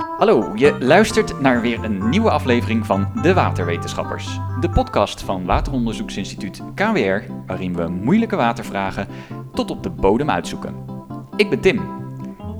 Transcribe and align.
Hallo, 0.00 0.52
je 0.54 0.76
luistert 0.78 1.40
naar 1.40 1.60
weer 1.60 1.84
een 1.84 2.08
nieuwe 2.08 2.30
aflevering 2.30 2.86
van 2.86 3.08
De 3.22 3.34
Waterwetenschappers. 3.34 4.38
De 4.60 4.70
podcast 4.70 5.22
van 5.22 5.44
Wateronderzoeksinstituut 5.44 6.62
KWR, 6.74 7.32
waarin 7.46 7.74
we 7.76 7.88
moeilijke 7.88 8.36
watervragen 8.36 9.08
tot 9.54 9.70
op 9.70 9.82
de 9.82 9.90
bodem 9.90 10.30
uitzoeken. 10.30 10.74
Ik 11.36 11.50
ben 11.50 11.60
Tim. 11.60 11.80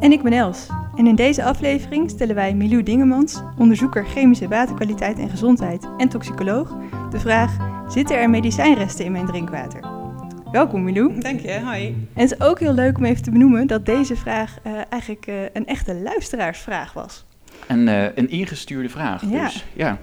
En 0.00 0.12
ik 0.12 0.22
ben 0.22 0.32
Els. 0.32 0.68
En 0.96 1.06
in 1.06 1.14
deze 1.14 1.44
aflevering 1.44 2.10
stellen 2.10 2.34
wij 2.34 2.54
Milou 2.54 2.82
Dingemans, 2.82 3.42
onderzoeker 3.58 4.04
chemische 4.04 4.48
waterkwaliteit 4.48 5.18
en 5.18 5.30
gezondheid 5.30 5.88
en 5.96 6.08
toxicoloog, 6.08 6.76
de 7.10 7.20
vraag: 7.20 7.56
zitten 7.88 8.18
er 8.18 8.30
medicijnresten 8.30 9.04
in 9.04 9.12
mijn 9.12 9.26
drinkwater? 9.26 9.80
Welkom 10.52 10.84
Milou. 10.84 11.20
Dank 11.20 11.40
je, 11.40 11.60
hoi. 11.60 11.86
En 12.14 12.22
het 12.22 12.32
is 12.32 12.40
ook 12.40 12.60
heel 12.60 12.74
leuk 12.74 12.96
om 12.98 13.04
even 13.04 13.22
te 13.22 13.30
benoemen 13.30 13.66
dat 13.66 13.86
deze 13.86 14.16
vraag 14.16 14.56
uh, 14.66 14.72
eigenlijk 14.88 15.26
uh, 15.26 15.42
een 15.52 15.66
echte 15.66 15.94
luisteraarsvraag 15.94 16.92
was. 16.92 17.24
Een, 17.66 17.86
uh, 17.86 18.04
een 18.14 18.30
ingestuurde 18.30 18.88
vraag. 18.88 19.22
Ja. 19.30 19.44
Dus, 19.44 19.64
ja. 19.72 19.98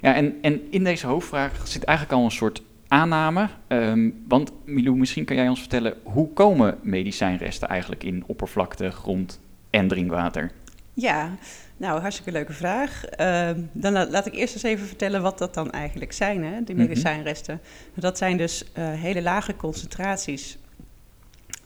Ja, 0.00 0.14
en, 0.14 0.34
en 0.40 0.60
in 0.70 0.84
deze 0.84 1.06
hoofdvraag 1.06 1.68
zit 1.68 1.84
eigenlijk 1.84 2.18
al 2.18 2.24
een 2.24 2.30
soort 2.30 2.62
aanname. 2.88 3.48
Um, 3.68 4.24
want 4.28 4.52
Milou, 4.64 4.96
misschien 4.96 5.24
kan 5.24 5.36
jij 5.36 5.48
ons 5.48 5.60
vertellen 5.60 5.94
hoe 6.02 6.32
komen 6.32 6.78
medicijnresten 6.82 7.68
eigenlijk 7.68 8.04
in 8.04 8.24
oppervlakte, 8.26 8.90
grond 8.90 9.40
en 9.70 9.88
drinkwater? 9.88 10.50
Ja, 10.94 11.30
nou, 11.76 12.00
hartstikke 12.00 12.32
leuke 12.32 12.52
vraag. 12.52 13.02
Uh, 13.20 13.50
dan 13.72 13.92
laat 13.92 14.26
ik 14.26 14.34
eerst 14.34 14.54
eens 14.54 14.62
even 14.62 14.86
vertellen 14.86 15.22
wat 15.22 15.38
dat 15.38 15.54
dan 15.54 15.70
eigenlijk 15.70 16.12
zijn, 16.12 16.44
hè, 16.44 16.64
die 16.64 16.74
medicijnresten. 16.74 17.54
Mm 17.54 17.60
-hmm. 17.92 18.02
Dat 18.02 18.18
zijn 18.18 18.36
dus 18.36 18.64
uh, 18.78 18.92
hele 18.92 19.22
lage 19.22 19.56
concentraties 19.56 20.58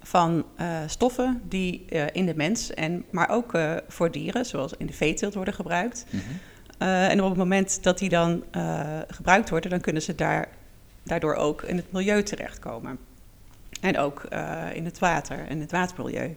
van 0.07 0.45
uh, 0.61 0.79
stoffen 0.87 1.43
die 1.49 1.85
uh, 1.89 2.05
in 2.13 2.27
de 2.27 2.35
mens, 2.35 2.75
en, 2.75 3.05
maar 3.11 3.29
ook 3.29 3.59
voor 3.89 4.11
dieren, 4.11 4.47
zoals 4.47 4.73
in 4.77 4.87
de 4.87 4.93
veeteelt, 4.93 5.35
worden 5.35 5.55
gebruikt. 5.55 6.07
Mm 6.11 6.21
-hmm. 6.21 6.39
en 6.89 7.23
op 7.23 7.29
het 7.29 7.39
moment 7.39 7.83
dat 7.83 7.99
die 7.99 8.09
dan 8.09 8.45
gebruikt 9.09 9.51
worden, 9.51 9.71
dan 9.71 9.81
kunnen 9.81 10.03
ze 10.03 10.15
daar, 10.15 10.49
daardoor 11.03 11.35
ook 11.35 11.63
in 11.63 11.77
het 11.77 11.93
milieu 11.93 12.23
terechtkomen. 12.23 12.99
En 13.81 13.99
ook 13.99 14.23
in 14.73 14.85
het 14.85 14.99
water 14.99 15.47
en 15.49 15.61
het 15.61 15.71
watermilieu. 15.71 16.37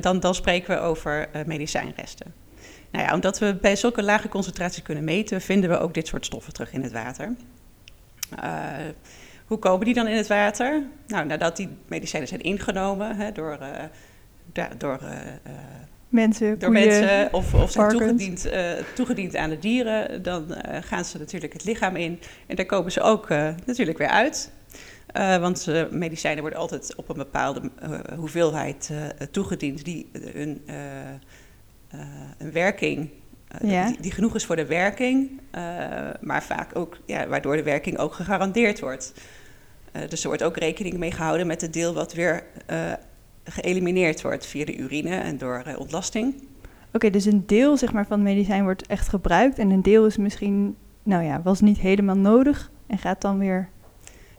dan, 0.00 0.20
dan 0.20 0.34
spreken 0.34 0.74
we 0.74 0.80
over 0.80 1.28
medicijnresten. 1.46 2.34
Nou 2.90 3.04
ja, 3.04 3.14
omdat 3.14 3.38
we 3.38 3.54
bij 3.54 3.76
zulke 3.76 4.02
lage 4.02 4.28
concentraties 4.28 4.82
kunnen 4.82 5.04
meten, 5.04 5.40
vinden 5.40 5.70
we 5.70 5.78
ook 5.78 5.94
dit 5.94 6.06
soort 6.06 6.26
stoffen 6.26 6.52
terug 6.52 6.72
in 6.72 6.82
het 6.82 6.92
water. 6.92 7.34
Hoe 9.48 9.58
komen 9.58 9.84
die 9.84 9.94
dan 9.94 10.06
in 10.06 10.16
het 10.16 10.26
water? 10.26 10.82
Nou, 11.06 11.26
nadat 11.26 11.56
die 11.56 11.68
medicijnen 11.86 12.28
zijn 12.28 12.40
ingenomen 12.40 13.16
hè, 13.16 13.32
door, 13.32 13.58
uh, 13.60 13.68
da 14.52 14.68
door, 14.78 14.98
uh, 15.02 15.10
mensen, 16.08 16.58
door 16.58 16.70
koeien, 16.70 16.88
mensen 16.88 17.32
of, 17.32 17.54
of 17.54 17.70
zijn 17.70 17.88
toegediend, 17.88 18.48
toegediend, 18.94 19.36
aan 19.36 19.50
de 19.50 19.58
dieren, 19.58 20.22
dan 20.22 20.54
gaan 20.80 21.04
ze 21.04 21.18
natuurlijk 21.18 21.52
het 21.52 21.64
lichaam 21.64 21.96
in 21.96 22.20
en 22.46 22.56
daar 22.56 22.66
komen 22.66 22.92
ze 22.92 23.00
ook 23.00 23.28
natuurlijk 23.64 23.98
weer 23.98 24.08
uit. 24.08 24.52
want 25.40 25.66
medicijnen 25.90 26.40
worden 26.40 26.58
altijd 26.58 26.94
op 26.94 27.08
een 27.08 27.16
bepaalde 27.16 27.70
hoeveelheid 28.16 28.90
toegediend 29.30 29.84
die 29.84 30.10
hun 30.32 30.62
een 32.38 32.52
werking 32.52 33.10
ja. 33.62 33.86
die, 33.86 34.00
die, 34.00 34.12
genoeg 34.12 34.34
is 34.34 34.44
voor 34.44 34.56
de 34.56 34.66
werking, 34.66 35.40
uh, 35.54 35.60
maar 36.20 36.42
vaak 36.42 36.76
ook 36.76 36.98
ja, 37.06 37.26
waardoor 37.26 37.56
de 37.56 37.62
werking 37.62 37.98
ook 37.98 38.12
gegarandeerd 38.12 38.80
wordt. 38.80 39.12
dus 40.08 40.22
er 40.22 40.28
wordt 40.28 40.42
ook 40.42 40.56
rekening 40.56 40.96
mee 40.96 41.12
gehouden 41.12 41.46
met 41.46 41.60
het 41.60 41.72
deel 41.72 41.94
wat 41.94 42.12
weer 42.12 42.44
geëlimineerd 43.44 44.22
wordt 44.22 44.46
via 44.46 44.64
de 44.64 44.76
urine 44.76 45.16
en 45.16 45.38
door 45.38 45.62
ontlasting. 45.76 46.34
Oké, 46.34 46.96
okay, 46.96 47.10
dus 47.10 47.24
een 47.24 47.46
deel 47.46 47.76
zeg 47.76 47.92
maar, 47.92 48.06
van 48.06 48.18
het 48.18 48.28
medicijn 48.28 48.62
wordt 48.62 48.86
echt 48.86 49.08
gebruikt 49.08 49.58
en 49.58 49.70
een 49.70 49.82
deel 49.82 50.06
is 50.06 50.16
misschien, 50.16 50.76
nou 51.02 51.24
ja, 51.24 51.42
was 51.42 51.60
niet 51.60 51.78
helemaal 51.78 52.16
nodig 52.16 52.70
en 52.86 52.98
gaat 52.98 53.20
dan 53.20 53.38
weer. 53.38 53.68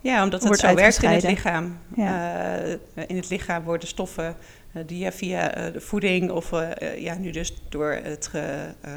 Ja, 0.02 0.24
omdat 0.24 0.44
het 0.44 0.60
zo 0.60 0.74
werkt 0.74 1.04
in 1.04 1.10
het 1.10 1.24
lichaam. 1.24 1.78
Ja. 1.96 2.60
in 3.08 3.16
het 3.16 3.30
lichaam 3.30 3.64
worden 3.64 3.88
stoffen 3.88 4.36
uh, 4.74 4.84
die 4.86 5.12
via 5.12 5.58
uh, 5.58 5.74
de 5.74 5.82
voeding 5.82 6.32
of 6.32 6.52
ja, 6.98 7.18
nu 7.18 7.32
dus 7.32 7.54
door 7.70 8.00
het 8.04 8.32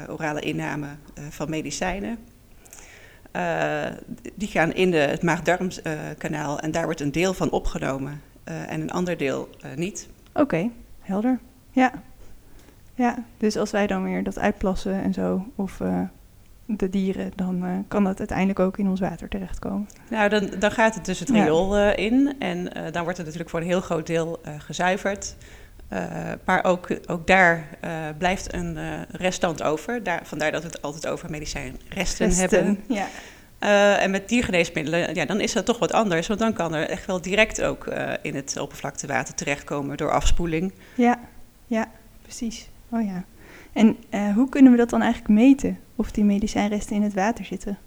orale 0.09 0.39
inname 0.39 0.87
van 1.29 1.49
medicijnen. 1.49 2.17
die 4.35 4.47
gaan 4.47 4.73
in 4.73 4.91
de, 4.91 4.97
het 4.97 5.23
maag-darmkanaal 5.23 6.59
en 6.59 6.71
daar 6.71 6.85
wordt 6.85 7.01
een 7.01 7.11
deel 7.11 7.33
van 7.33 7.49
opgenomen 7.49 8.21
en 8.43 8.81
een 8.81 8.91
ander 8.91 9.17
deel 9.17 9.49
niet. 9.75 10.07
Oké, 10.31 10.41
okay, 10.41 10.71
helder. 10.99 11.39
Ja. 11.71 11.91
ja, 12.95 13.23
dus 13.37 13.57
als 13.57 13.71
wij 13.71 13.87
dan 13.87 14.03
weer 14.03 14.23
dat 14.23 14.39
uitplassen 14.39 15.03
en 15.03 15.13
zo, 15.13 15.45
of 15.55 15.81
de 16.65 16.89
dieren, 16.89 17.31
dan 17.35 17.65
uh, 17.65 17.69
kan 17.87 18.03
dat 18.03 18.19
uiteindelijk 18.19 18.59
ook 18.59 18.77
in 18.77 18.87
ons 18.87 18.99
water 18.99 19.29
terechtkomen. 19.29 19.89
Nou, 20.09 20.29
dan, 20.29 20.49
dan 20.59 20.71
gaat 20.71 20.95
het 20.95 21.05
dus 21.05 21.19
het 21.19 21.29
riool 21.29 21.77
ja. 21.77 21.97
uh, 21.97 22.05
in 22.05 22.35
en 22.39 22.57
uh, 22.57 22.83
dan 22.91 23.03
wordt 23.03 23.17
het 23.17 23.25
natuurlijk 23.25 23.49
voor 23.49 23.59
een 23.59 23.65
heel 23.65 23.81
groot 23.81 24.07
deel 24.07 24.41
gezuiverd. 24.57 25.35
Uh, 25.89 26.31
maar 26.45 26.63
ook, 26.63 26.87
ook 27.05 27.27
daar 27.27 27.67
uh, 27.83 27.91
blijft 28.17 28.53
een 28.53 28.77
uh, 28.77 29.01
restant 29.11 29.63
over. 29.63 30.03
Daar, 30.03 30.21
vandaar 30.23 30.51
dat 30.51 30.61
we 30.61 30.67
het 30.67 30.81
altijd 30.81 31.07
over 31.07 31.29
medicijnresten 31.29 32.27
Resten, 32.27 32.31
hebben. 32.39 32.83
Ja. 32.87 33.07
en 33.97 34.11
met 34.11 34.29
diergeneesmiddelen, 34.29 35.15
ja, 35.15 35.25
dan 35.25 35.39
is 35.39 35.53
dat 35.53 35.65
toch 35.65 35.79
wat 35.79 35.91
anders. 35.91 36.27
Want 36.27 36.39
dan 36.39 36.53
kan 36.53 36.73
er 36.73 36.89
echt 36.89 37.05
wel 37.05 37.21
direct 37.21 37.61
ook 37.61 37.87
in 38.21 38.35
het 38.35 38.57
oppervlaktewater 38.57 39.33
terechtkomen 39.33 39.97
door 39.97 40.11
afspoeling. 40.11 40.73
Ja, 40.95 41.19
ja, 41.67 41.91
precies. 42.21 42.69
Oh 42.89 43.05
ja. 43.05 43.23
En 43.73 43.97
hoe 44.33 44.49
kunnen 44.49 44.71
we 44.71 44.77
dat 44.77 44.89
dan 44.89 45.01
eigenlijk 45.01 45.33
meten? 45.33 45.79
Of 45.95 46.11
die 46.11 46.23
medicijnresten 46.23 46.95
in 46.95 47.01
het 47.01 47.13
water 47.13 47.45
zitten? 47.45 47.77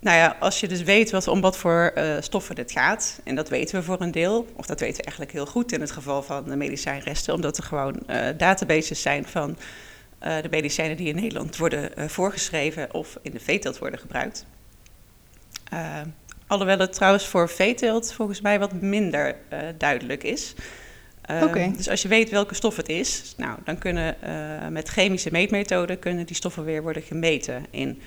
Nou 0.00 0.16
ja, 0.16 0.36
als 0.40 0.60
je 0.60 0.68
dus 0.68 0.82
weet 0.82 1.10
wat, 1.10 1.28
om 1.28 1.40
wat 1.40 1.56
voor 1.56 1.92
uh, 1.94 2.16
stoffen 2.20 2.56
het 2.56 2.72
gaat, 2.72 3.20
en 3.24 3.34
dat 3.34 3.48
weten 3.48 3.78
we 3.78 3.82
voor 3.84 4.00
een 4.00 4.10
deel, 4.10 4.46
of 4.56 4.66
dat 4.66 4.80
weten 4.80 4.96
we 4.96 5.02
eigenlijk 5.02 5.32
heel 5.32 5.46
goed 5.46 5.72
in 5.72 5.80
het 5.80 5.90
geval 5.90 6.22
van 6.22 6.44
de 6.44 6.56
medicijnresten, 6.56 7.34
omdat 7.34 7.56
er 7.56 7.64
gewoon 7.64 8.02
uh, 8.10 8.26
databases 8.36 9.02
zijn 9.02 9.26
van 9.26 9.50
uh, 9.50 10.42
de 10.42 10.48
medicijnen 10.50 10.96
die 10.96 11.08
in 11.08 11.14
Nederland 11.14 11.56
worden 11.56 12.10
voorgeschreven 12.10 12.94
of 12.94 13.18
in 13.22 13.30
de 13.30 13.40
veeteelt 13.40 13.78
worden 13.78 14.00
gebruikt. 14.00 14.46
alhoewel 16.46 16.78
het 16.78 16.92
trouwens 16.92 17.26
voor 17.26 17.48
veeteelt 17.48 18.12
volgens 18.12 18.40
mij 18.40 18.58
wat 18.58 18.72
minder 18.72 19.36
duidelijk 19.78 20.24
is. 20.24 20.54
Okay. 21.42 21.72
Dus 21.76 21.88
als 21.88 22.02
je 22.02 22.08
weet 22.08 22.30
welke 22.30 22.54
stof 22.54 22.76
het 22.76 22.88
is, 22.88 23.34
nou, 23.36 23.58
dan 23.64 23.78
kunnen 23.78 24.16
met 24.72 24.88
chemische 24.88 25.30
meetmethoden 25.32 25.98
kunnen 25.98 26.26
die 26.26 26.36
stoffen 26.36 26.64
weer 26.64 26.82
worden 26.82 27.02
gemeten 27.02 27.66
in 27.70 28.02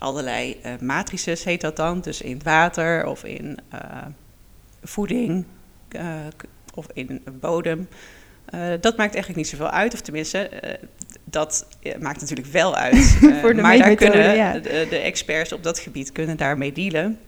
allerlei 0.00 0.60
uh, 0.66 0.72
matrices, 0.80 1.44
heet 1.44 1.60
dat 1.60 1.76
dan. 1.76 2.00
Dus 2.00 2.20
in 2.20 2.40
water 2.44 3.06
of 3.06 3.24
in 3.24 3.58
uh, 3.74 3.80
voeding 4.82 5.44
uh, 5.90 6.02
of 6.74 6.86
in 6.92 7.22
bodem. 7.40 7.88
dat 8.80 8.96
maakt 8.96 9.14
eigenlijk 9.14 9.36
niet 9.36 9.48
zoveel 9.48 9.70
uit, 9.70 9.94
of 9.94 10.00
tenminste, 10.00 10.50
dat 11.24 11.66
maakt 11.98 12.20
natuurlijk 12.20 12.48
wel 12.48 12.76
uit. 12.76 13.18
Voor 13.40 13.54
de 13.54 13.62
maar 13.62 13.78
daar 13.78 13.94
kunnen 13.94 14.34
ja. 14.34 14.52
de, 14.52 14.86
de, 14.90 14.98
experts 14.98 15.52
op 15.52 15.62
dat 15.62 15.78
gebied 15.78 16.12
kunnen 16.12 16.36
daarmee 16.36 16.72
dealen. 16.72 17.18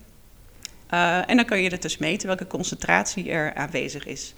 en 1.26 1.36
dan 1.36 1.44
kan 1.44 1.62
je 1.62 1.78
dus 1.78 1.98
meten 1.98 2.26
welke 2.26 2.46
concentratie 2.46 3.30
er 3.30 3.54
aanwezig 3.54 4.06
is. 4.06 4.34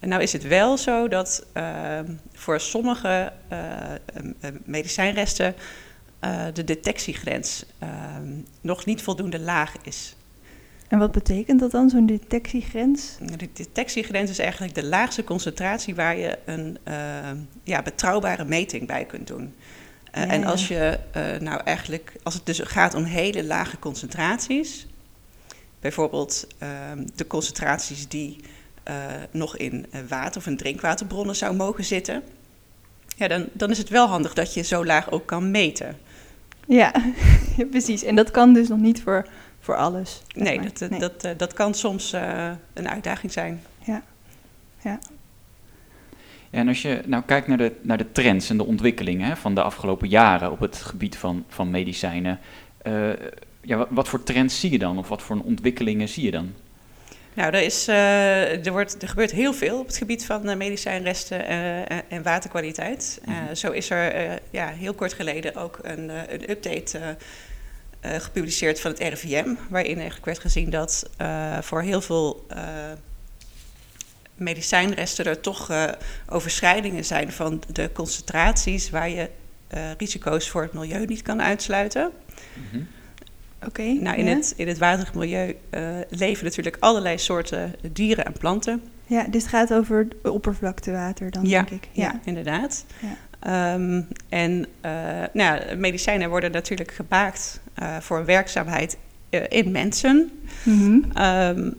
Nou 0.00 0.22
is 0.22 0.32
het 0.32 0.46
wel 0.46 0.76
zo 0.76 1.08
dat 1.08 1.46
voor 2.32 2.60
sommige 2.60 3.32
medicijnresten 4.64 5.54
uh, 6.24 6.44
de 6.52 6.64
detectiegrens 6.64 7.64
uh, 7.82 7.88
nog 8.60 8.84
niet 8.84 9.02
voldoende 9.02 9.40
laag 9.40 9.74
is. 9.82 10.16
En 10.88 10.98
wat 10.98 11.12
betekent 11.12 11.60
dat 11.60 11.70
dan, 11.70 11.90
zo'n 11.90 12.06
detectiegrens? 12.06 13.16
De 13.20 13.48
detectiegrens 13.52 14.30
is 14.30 14.38
eigenlijk 14.38 14.74
de 14.74 14.84
laagste 14.84 15.24
concentratie 15.24 15.94
waar 15.94 16.16
je 16.16 16.38
een 16.44 16.78
uh, 16.88 16.94
ja, 17.62 17.82
betrouwbare 17.82 18.44
meting 18.44 18.86
bij 18.86 19.04
kunt 19.04 19.26
doen. 19.26 19.54
Ja, 20.12 20.26
en 20.26 20.44
als 20.44 20.68
je 20.68 20.98
nou 21.40 21.60
eigenlijk, 21.64 22.12
als 22.22 22.34
het 22.34 22.46
dus 22.46 22.58
gaat 22.58 22.94
om 22.94 23.04
hele 23.04 23.44
lage 23.44 23.78
concentraties, 23.78 24.86
bijvoorbeeld 25.80 26.46
ehm, 26.58 27.06
de 27.14 27.26
concentraties 27.26 28.08
die 28.08 28.40
nog 29.30 29.56
in 29.56 29.86
water 30.08 30.40
of 30.40 30.46
in 30.46 30.56
drinkwaterbronnen 30.56 31.36
zou 31.36 31.54
mogen 31.54 31.84
zitten, 31.84 32.22
ja, 33.16 33.28
dan, 33.28 33.48
dan 33.52 33.70
is 33.70 33.78
het 33.78 33.88
wel 33.88 34.06
handig 34.06 34.34
dat 34.34 34.54
je 34.54 34.62
zo 34.62 34.84
laag 34.84 35.10
ook 35.10 35.26
kan 35.26 35.50
meten. 35.50 35.96
Ja, 36.68 36.92
precies. 37.70 38.02
En 38.02 38.14
dat 38.14 38.30
kan 38.30 38.52
dus 38.52 38.68
nog 38.68 38.78
niet 38.78 39.02
voor, 39.02 39.28
voor 39.60 39.76
alles. 39.76 40.22
Nee, 40.34 40.60
dat, 40.60 40.90
nee. 40.90 41.00
Dat, 41.00 41.20
dat, 41.20 41.38
dat 41.38 41.52
kan 41.52 41.74
soms 41.74 42.14
uh, 42.14 42.50
een 42.72 42.88
uitdaging 42.88 43.32
zijn. 43.32 43.62
Ja, 43.84 44.02
ja. 44.82 44.98
En 46.50 46.68
als 46.68 46.82
je 46.82 47.02
nou 47.06 47.22
kijkt 47.26 47.46
naar 47.46 47.56
de, 47.56 47.72
naar 47.82 47.98
de 47.98 48.12
trends 48.12 48.50
en 48.50 48.56
de 48.56 48.66
ontwikkelingen 48.66 49.36
van 49.36 49.54
de 49.54 49.62
afgelopen 49.62 50.08
jaren 50.08 50.50
op 50.50 50.60
het 50.60 50.76
gebied 50.76 51.16
van, 51.16 51.44
van 51.48 51.70
medicijnen, 51.70 52.38
uh, 52.86 53.10
ja, 53.60 53.76
wat, 53.76 53.88
wat, 53.90 54.08
voor 54.08 54.22
trends 54.22 54.60
zie 54.60 54.70
je 54.70 54.78
dan? 54.78 54.98
Of 54.98 55.08
wat 55.08 55.22
voor 55.22 55.40
ontwikkelingen 55.44 56.08
zie 56.08 56.24
je 56.24 56.30
dan? 56.30 56.52
Nou, 57.38 57.52
er, 57.52 57.62
is, 57.62 57.88
uh, 57.88 58.66
er, 58.66 58.72
wordt, 58.72 59.02
er 59.02 59.08
gebeurt 59.08 59.30
heel 59.30 59.54
veel 59.54 59.78
op 59.78 59.86
het 59.86 59.96
gebied 59.96 60.26
van 60.26 60.48
uh, 60.48 60.56
medicijnresten 60.56 61.46
en, 61.46 62.02
en 62.08 62.22
waterkwaliteit. 62.22 63.20
Mm 63.24 63.36
zo 63.54 63.70
is 63.70 63.90
er 63.90 64.40
ja, 64.50 64.68
heel 64.68 64.94
kort 64.94 65.12
geleden 65.12 65.54
ook 65.54 65.78
een, 65.82 66.10
een 66.32 66.50
update 66.50 67.16
gepubliceerd 68.02 68.80
van 68.80 68.90
het 68.90 69.00
RIVM, 69.00 69.54
waarin 69.68 69.96
eigenlijk 69.96 70.24
werd 70.24 70.38
gezien 70.38 70.70
dat 70.70 71.10
voor 71.60 71.82
heel 71.82 72.00
veel 72.00 72.46
medicijnresten 74.34 75.24
er 75.24 75.40
toch 75.40 75.70
overschrijdingen 76.28 77.04
zijn 77.04 77.32
van 77.32 77.62
de 77.72 77.90
concentraties 77.92 78.90
waar 78.90 79.08
je 79.08 79.30
risico's 79.98 80.48
voor 80.48 80.62
het 80.62 80.72
milieu 80.72 81.04
niet 81.04 81.22
kan 81.22 81.42
uitsluiten. 81.42 82.10
Mm 82.72 82.88
Oké. 83.66 83.82
nou, 83.82 84.16
in, 84.16 84.26
het, 84.26 84.54
in 84.56 84.68
het 84.68 84.78
waterig 84.78 85.14
milieu 85.14 85.56
uh, 85.70 85.80
leven 86.08 86.44
natuurlijk 86.44 86.76
allerlei 86.80 87.18
soorten 87.18 87.74
dieren 87.92 88.24
en 88.24 88.32
planten. 88.32 88.82
Ja, 89.06 89.22
dus 89.22 89.42
het 89.42 89.50
gaat 89.50 89.72
over 89.72 90.08
oppervlaktewater 90.22 91.30
dan, 91.30 91.46
ja, 91.46 91.62
denk 91.62 91.82
ik. 91.82 91.88
Ja, 91.92 92.02
ja 92.02 92.20
inderdaad. 92.24 92.84
Ja. 93.00 93.74
Um, 93.74 94.06
en 94.28 94.66
uh, 94.84 94.92
nou, 95.32 95.76
medicijnen 95.76 96.30
worden 96.30 96.50
natuurlijk 96.50 96.92
gemaakt 96.92 97.60
uh, 97.82 97.96
voor 98.00 98.24
werkzaamheid 98.24 98.98
in 99.48 99.70
mensen. 99.70 100.30
Mm 100.62 100.78
-hmm. 100.78 101.24
um, 101.24 101.76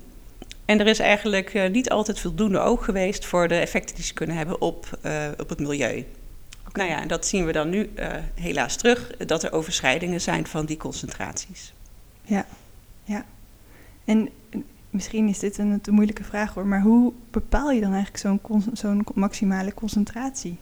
en 0.65 0.79
er 0.79 0.87
is 0.87 0.99
eigenlijk 0.99 1.69
niet 1.71 1.89
altijd 1.89 2.19
voldoende 2.19 2.59
oog 2.59 2.85
geweest 2.85 3.25
voor 3.25 3.47
de 3.47 3.55
effecten 3.55 3.95
die 3.95 4.03
ze 4.03 4.13
kunnen 4.13 4.35
hebben 4.35 4.61
op, 4.61 4.99
op 5.37 5.49
het 5.49 5.59
milieu. 5.59 6.05
Nou 6.73 6.89
ja, 6.89 7.01
en 7.01 7.07
dat 7.07 7.25
zien 7.25 7.45
we 7.45 7.51
dan 7.51 7.69
nu 7.69 7.89
uh, 7.95 8.07
helaas 8.35 8.75
terug, 8.75 9.17
dat 9.17 9.43
er 9.43 9.51
overschrijdingen 9.51 10.21
zijn 10.21 10.47
van 10.47 10.65
die 10.65 10.77
concentraties. 10.77 11.73
Ja, 12.21 12.45
ja. 13.03 13.25
En 14.05 14.29
misschien 14.89 15.27
is 15.27 15.39
dit 15.39 15.57
een 15.57 15.81
te 15.81 15.91
moeilijke 15.91 16.23
vraag 16.23 16.53
hoor, 16.53 16.65
maar 16.65 16.81
hoe 16.81 17.13
bepaal 17.31 17.71
je 17.71 17.81
dan 17.81 17.93
eigenlijk 17.93 18.39
zo'n 18.73 19.05
maximale 19.13 19.73
concentratie? 19.73 20.57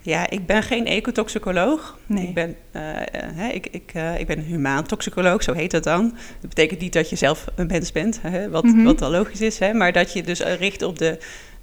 Ja, 0.00 0.30
ik 0.30 0.46
ben 0.46 0.62
geen 0.62 0.86
ecotoxicoloog. 0.86 1.98
Nee. 2.06 2.26
Ik 2.26 2.34
ben, 2.34 2.56
uh, 2.72 3.54
ik, 3.54 3.66
ik, 3.66 3.92
uh, 3.94 4.20
ik 4.20 4.26
ben 4.26 4.40
humaan 4.40 4.84
toxicoloog, 4.86 5.42
zo 5.42 5.52
heet 5.52 5.70
dat 5.70 5.84
dan. 5.84 6.14
Dat 6.40 6.48
betekent 6.48 6.80
niet 6.80 6.92
dat 6.92 7.10
je 7.10 7.16
zelf 7.16 7.46
een 7.54 7.66
mens 7.66 7.92
bent, 7.92 8.22
hè, 8.22 8.50
wat, 8.50 8.64
mm 8.64 8.72
-hmm. 8.72 8.84
wat 8.84 9.02
al 9.02 9.10
logisch 9.10 9.40
is, 9.40 9.58
hè, 9.58 9.72
maar 9.72 9.92
dat 9.92 10.12
je 10.12 10.22
dus 10.22 10.40
richt 10.40 10.82
op 10.82 10.98
de 10.98 11.18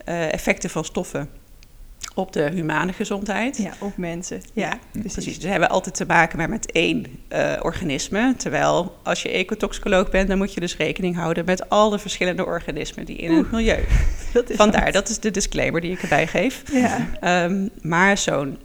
effecten 0.05 0.69
van 0.69 0.85
stoffen 0.85 1.29
op 2.15 2.33
de 2.33 2.49
humane 2.53 2.93
gezondheid. 2.93 3.57
Ja, 3.57 3.71
op 3.79 3.97
mensen. 3.97 4.41
Ja, 4.53 4.67
ja 4.67 4.79
precies. 4.91 5.13
precies. 5.13 5.35
Dus 5.35 5.43
we 5.43 5.49
hebben 5.49 5.69
altijd 5.69 5.95
te 5.95 6.05
maken 6.05 6.37
met, 6.37 6.49
met 6.49 6.71
één 6.71 7.05
uh, 7.29 7.53
organisme. 7.61 8.33
Terwijl 8.37 8.97
als 9.03 9.21
je 9.21 9.29
ecotoxicoloog 9.29 10.09
bent, 10.09 10.27
dan 10.27 10.37
moet 10.37 10.53
je 10.53 10.59
dus 10.59 10.77
rekening 10.77 11.15
houden 11.15 11.45
met 11.45 11.69
al 11.69 11.89
de 11.89 11.99
verschillende 11.99 12.45
organismen 12.45 13.05
die 13.05 13.17
in 13.17 13.29
Oeh, 13.29 13.39
het 13.39 13.51
milieu. 13.51 13.83
Dat 14.33 14.49
is 14.49 14.55
Vandaar, 14.55 14.91
dat 14.91 15.09
is 15.09 15.19
de 15.19 15.31
disclaimer 15.31 15.81
die 15.81 15.91
ik 15.91 16.01
erbij 16.01 16.27
geef. 16.27 16.63
Ja. 16.71 17.43
Um, 17.45 17.69
maar 17.81 18.17
zo'n 18.17 18.57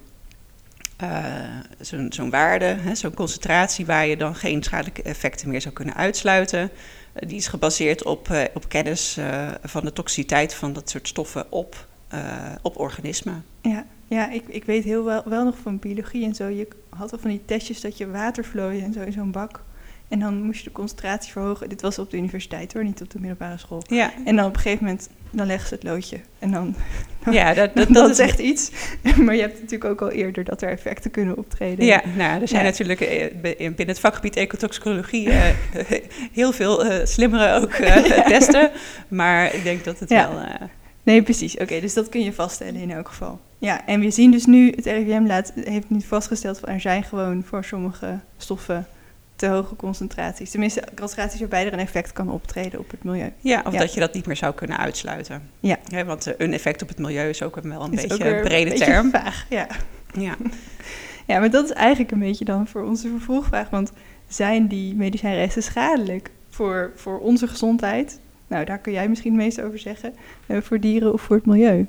uh, 1.02 1.34
zo'n 1.80 2.06
zo'n 2.12 2.30
waarde, 2.30 2.76
zo'n 2.92 3.14
concentratie 3.14 3.86
waar 3.86 4.06
je 4.06 4.16
dan 4.16 4.34
geen 4.34 4.62
schadelijke 4.62 5.02
effecten 5.02 5.48
meer 5.48 5.60
zou 5.60 5.74
kunnen 5.74 5.94
uitsluiten. 5.94 6.60
Uh, 6.60 7.28
die 7.28 7.36
is 7.36 7.46
gebaseerd 7.46 8.04
op, 8.04 8.28
op 8.54 8.68
kennis 8.68 9.18
van 9.62 9.84
de 9.84 9.92
toxiciteit 9.92 10.54
van 10.54 10.72
dat 10.72 10.90
soort 10.90 11.08
stoffen 11.08 11.52
op 11.52 11.88
uh, 12.14 12.20
op 12.62 12.78
organismen. 12.78 13.44
Ja, 13.60 13.86
ja 14.08 14.30
ik, 14.30 14.42
ik 14.48 14.64
weet 14.64 14.84
heel 14.84 15.04
wel, 15.04 15.22
wel 15.24 15.44
nog 15.44 15.58
van 15.58 15.78
biologie 15.78 16.24
en 16.24 16.34
zo. 16.34 16.46
Je 16.46 16.68
had 16.88 17.12
al 17.12 17.18
van 17.18 17.30
die 17.30 17.44
testjes 17.44 17.80
dat 17.80 17.98
je 17.98 18.10
water 18.10 18.44
vlooide 18.44 18.84
en 18.84 18.92
zo 18.92 19.00
in 19.00 19.12
zo'n 19.12 19.30
bak. 19.30 19.62
En 20.10 20.18
dan 20.18 20.42
moest 20.42 20.58
je 20.58 20.64
de 20.64 20.72
concentratie 20.72 21.32
verhogen. 21.32 21.68
Dit 21.68 21.80
was 21.80 21.98
op 21.98 22.10
de 22.10 22.16
universiteit 22.16 22.72
hoor, 22.72 22.84
niet 22.84 23.00
op 23.00 23.10
de 23.10 23.18
middelbare 23.18 23.58
school. 23.58 23.82
Ja. 23.86 24.12
En 24.24 24.36
dan 24.36 24.46
op 24.46 24.54
een 24.54 24.60
gegeven 24.60 24.84
moment, 24.84 25.08
dan 25.30 25.46
leggen 25.46 25.68
ze 25.68 25.74
het 25.74 25.82
loodje. 25.82 26.20
En 26.38 26.50
dan, 26.50 26.74
dan 27.24 27.34
ja, 27.34 27.54
dat, 27.54 27.74
dat, 27.74 27.88
dat, 27.88 28.10
is 28.10 28.18
echt 28.18 28.38
iets. 28.38 28.70
maar 29.24 29.34
je 29.34 29.40
hebt 29.40 29.60
natuurlijk 29.60 29.90
ook 29.90 30.00
al 30.00 30.10
eerder 30.10 30.44
dat 30.44 30.62
er 30.62 30.68
effecten 30.68 31.10
kunnen 31.10 31.36
optreden. 31.36 31.84
Ja, 31.84 32.02
nou, 32.16 32.40
er 32.40 32.48
zijn 32.48 32.64
ja. 32.64 32.70
natuurlijk 32.70 33.00
binnen 33.58 33.86
het 33.86 34.00
vakgebied 34.00 34.36
ecotoxicologie 34.36 35.26
uh, 35.26 35.44
heel 36.32 36.52
veel 36.52 36.86
uh, 36.86 37.04
slimmere 37.04 37.60
ook 37.60 37.72
uh, 37.72 38.06
ja. 38.06 38.22
testen. 38.22 38.70
Maar 39.08 39.54
ik 39.54 39.62
denk 39.62 39.84
dat 39.84 39.98
het 39.98 40.08
wel... 40.08 40.30
Nee, 41.10 41.22
precies. 41.22 41.54
Oké, 41.54 41.62
okay, 41.62 41.80
dus 41.80 41.94
dat 41.94 42.08
kun 42.08 42.24
je 42.24 42.32
vaststellen 42.32 42.80
in 42.80 42.90
elk 42.90 43.08
geval. 43.08 43.40
Ja, 43.58 43.86
en 43.86 44.00
we 44.00 44.10
zien 44.10 44.30
dus 44.30 44.46
nu, 44.46 44.72
het 44.76 44.84
RIVM 44.84 45.26
laat, 45.26 45.52
heeft 45.54 45.90
nu 45.90 46.00
vastgesteld 46.00 46.68
er 46.68 46.80
zijn 46.80 47.02
gewoon 47.02 47.42
voor 47.44 47.64
sommige 47.64 48.18
stoffen 48.36 48.86
te 49.36 49.46
hoge 49.46 49.76
concentraties. 49.76 50.50
Tenminste, 50.50 50.84
concentraties 50.94 51.40
waarbij 51.40 51.66
er 51.66 51.72
een 51.72 51.78
effect 51.78 52.12
kan 52.12 52.30
optreden 52.30 52.78
op 52.78 52.90
het 52.90 53.04
milieu. 53.04 53.32
Ja, 53.38 53.62
of 53.66 53.72
ja. 53.72 53.78
dat 53.78 53.94
je 53.94 54.00
dat 54.00 54.14
niet 54.14 54.26
meer 54.26 54.36
zou 54.36 54.54
kunnen 54.54 54.78
uitsluiten. 54.78 55.42
Ja. 55.60 55.78
ja 55.84 56.04
want 56.04 56.26
uh, 56.26 56.34
een 56.36 56.52
effect 56.52 56.82
op 56.82 56.88
het 56.88 56.98
milieu 56.98 57.28
is 57.28 57.42
ook 57.42 57.54
wel 57.54 57.84
een 57.84 57.92
is 57.92 58.06
beetje 58.06 58.34
een 58.34 58.42
brede 58.42 58.70
beetje 58.70 58.84
term. 58.84 59.10
Vaag, 59.10 59.46
ja. 59.48 59.66
ja. 60.12 60.36
ja, 61.26 61.38
maar 61.38 61.50
dat 61.50 61.64
is 61.64 61.72
eigenlijk 61.72 62.10
een 62.10 62.18
beetje 62.18 62.44
dan 62.44 62.66
voor 62.66 62.82
onze 62.82 63.08
vervolgvraag. 63.08 63.70
Want 63.70 63.92
zijn 64.28 64.66
die 64.66 64.94
medicijnresten 64.94 65.62
schadelijk 65.62 66.30
voor, 66.48 66.92
voor 66.96 67.18
onze 67.18 67.48
gezondheid? 67.48 68.20
Nou, 68.50 68.64
daar 68.64 68.78
kun 68.78 68.92
jij 68.92 69.08
misschien 69.08 69.32
het 69.32 69.42
meest 69.42 69.60
over 69.60 69.78
zeggen. 69.78 70.14
Uh, 70.46 70.60
voor 70.60 70.80
dieren 70.80 71.12
of 71.12 71.22
voor 71.22 71.36
het 71.36 71.46
milieu. 71.46 71.86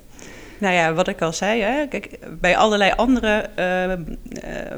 Nou 0.57 0.73
ja, 0.73 0.93
wat 0.93 1.07
ik 1.07 1.21
al 1.21 1.33
zei, 1.33 1.61
hè, 1.61 1.87
kijk, 1.87 2.19
bij 2.39 2.57
allerlei 2.57 2.91
andere 2.95 3.49
uh, 3.59 3.87
uh, 3.87 3.97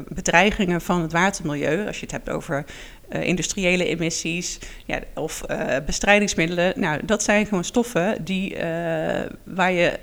bedreigingen 0.08 0.80
van 0.80 1.00
het 1.00 1.12
watermilieu, 1.12 1.86
als 1.86 1.96
je 1.96 2.02
het 2.02 2.10
hebt 2.10 2.30
over 2.30 2.64
industriële 3.08 3.84
emissies 3.84 4.58
ja, 4.84 4.98
of 5.14 5.44
bestrijdingsmiddelen, 5.86 6.72
nou, 6.76 7.00
dat 7.06 7.22
zijn 7.22 7.46
gewoon 7.46 7.64
stoffen 7.64 8.24
die, 8.24 8.56
waar, 9.44 9.72
je, 9.72 9.98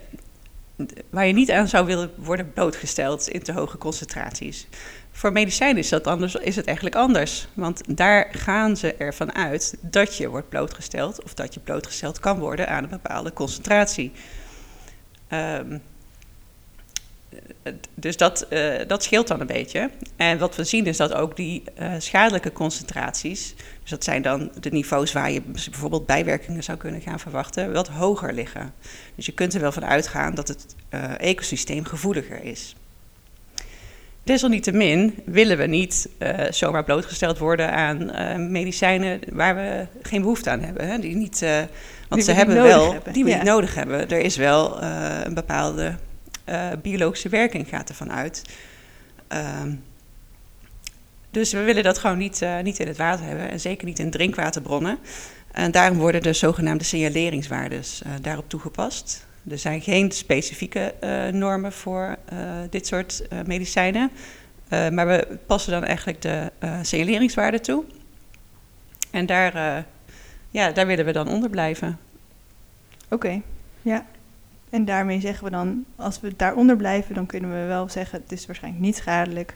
waar 1.09 1.27
je 1.27 1.33
niet 1.33 1.51
aan 1.51 1.67
zou 1.67 1.85
willen 1.85 2.11
worden 2.15 2.53
blootgesteld 2.53 3.27
in 3.27 3.41
te 3.43 3.51
hoge 3.51 3.77
concentraties. 3.77 4.67
Voor 5.11 5.31
medicijnen 5.31 5.77
is, 5.77 5.89
dat 5.89 6.07
anders, 6.07 6.35
is 6.35 6.55
het 6.55 6.65
eigenlijk 6.65 6.95
anders. 6.95 7.47
Want 7.53 7.97
daar 7.97 8.27
gaan 8.31 8.77
ze 8.77 8.93
ervan 8.93 9.35
uit 9.35 9.77
dat 9.81 10.17
je 10.17 10.29
wordt 10.29 10.49
blootgesteld 10.49 11.23
of 11.23 11.33
dat 11.33 11.53
je 11.53 11.59
blootgesteld 11.59 12.19
kan 12.19 12.39
worden 12.39 12.69
aan 12.69 12.83
een 12.83 12.89
bepaalde 12.89 13.33
concentratie. 13.33 14.11
Um, 15.29 15.81
dus 17.95 18.17
dat, 18.17 18.47
uh, 18.49 18.75
dat 18.87 19.03
scheelt 19.03 19.27
dan 19.27 19.39
een 19.39 19.47
beetje. 19.47 19.89
En 20.15 20.37
wat 20.37 20.55
we 20.55 20.63
zien 20.63 20.85
is 20.85 20.97
dat 20.97 21.13
ook 21.13 21.35
die 21.35 21.63
uh, 21.79 21.93
schadelijke 21.97 22.51
concentraties, 22.51 23.55
dus 23.81 23.89
dat 23.89 24.03
zijn 24.03 24.21
dan 24.21 24.51
de 24.59 24.69
niveaus 24.69 25.11
waar 25.11 25.31
je 25.31 25.41
bijvoorbeeld 25.41 26.05
bijwerkingen 26.05 26.63
zou 26.63 26.77
kunnen 26.77 27.01
gaan 27.01 27.19
verwachten, 27.19 27.73
wat 27.73 27.87
hoger 27.87 28.33
liggen. 28.33 28.73
Dus 29.15 29.25
je 29.25 29.31
kunt 29.31 29.53
er 29.53 29.61
wel 29.61 29.71
van 29.71 29.85
uitgaan 29.85 30.35
dat 30.35 30.47
het 30.47 30.75
ecosysteem 31.17 31.85
gevoeliger 31.85 32.43
is. 32.43 32.75
Desalniettemin 34.23 35.19
willen 35.25 35.57
we 35.57 35.65
niet 35.65 36.09
uh, 36.19 36.33
zomaar 36.49 36.83
blootgesteld 36.83 37.37
worden 37.37 37.73
aan 37.73 38.01
uh, 38.01 38.35
medicijnen 38.35 39.19
waar 39.31 39.55
we 39.55 39.87
geen 40.01 40.21
behoefte 40.21 40.49
aan 40.49 40.59
hebben. 40.59 40.87
Hè? 40.87 40.99
Die 40.99 41.15
niet, 41.15 41.41
uh, 41.41 41.55
want 41.55 41.67
die 42.09 42.21
ze 42.21 42.31
hebben 42.31 42.55
wel, 42.55 42.91
hebben. 42.91 43.13
die 43.13 43.23
we 43.23 43.29
ja. 43.29 43.35
niet 43.35 43.45
nodig 43.45 43.75
hebben. 43.75 44.09
Er 44.09 44.19
is 44.19 44.37
wel 44.37 44.81
een 44.83 45.33
bepaalde 45.33 45.95
biologische 46.81 47.29
werking, 47.29 47.69
gaat 47.69 47.89
ervan 47.89 48.11
uit. 48.11 48.41
Um, 49.63 49.83
dus 51.31 51.51
we 51.51 51.59
willen 51.63 51.83
dat 51.83 51.97
gewoon 51.97 52.17
niet, 52.17 52.45
niet 52.63 52.79
in 52.79 52.87
het 52.87 52.97
water 52.97 53.25
hebben 53.25 53.49
en 53.49 53.59
zeker 53.59 53.85
niet 53.85 53.99
in 53.99 54.09
drinkwaterbronnen. 54.09 54.97
En 55.51 55.71
daarom 55.71 55.97
worden 55.97 56.21
de 56.21 56.33
zogenaamde 56.33 56.83
signaleringswaardes 56.83 58.01
daarop 58.21 58.49
toegepast. 58.49 59.25
Er 59.49 59.57
zijn 59.57 59.81
geen 59.81 60.11
specifieke 60.11 60.93
uh, 61.03 61.27
normen 61.27 61.71
voor 61.71 62.15
uh, 62.33 62.39
dit 62.69 62.87
soort 62.87 63.23
uh, 63.33 63.39
medicijnen. 63.45 64.11
maar 64.69 65.07
we 65.07 65.37
passen 65.45 65.71
dan 65.71 65.83
eigenlijk 65.83 66.21
de 66.21 66.51
signaleringswaarde 66.81 67.59
toe. 67.59 67.83
En 69.11 69.25
daar, 69.25 69.85
ja, 70.49 70.71
daar 70.71 70.87
willen 70.87 71.05
we 71.05 71.11
dan 71.11 71.27
onder 71.27 71.49
blijven. 71.49 71.99
Oké, 73.05 73.13
okay. 73.13 73.41
ja. 73.81 74.05
En 74.69 74.85
daarmee 74.85 75.19
zeggen 75.19 75.43
we 75.43 75.49
dan, 75.49 75.85
als 75.95 76.19
we 76.19 76.33
daaronder 76.35 76.77
blijven, 76.77 77.15
dan 77.15 77.25
kunnen 77.25 77.51
we 77.51 77.65
wel 77.65 77.89
zeggen: 77.89 78.21
het 78.21 78.31
is 78.31 78.45
waarschijnlijk 78.45 78.83
niet 78.83 78.95
schadelijk 78.95 79.55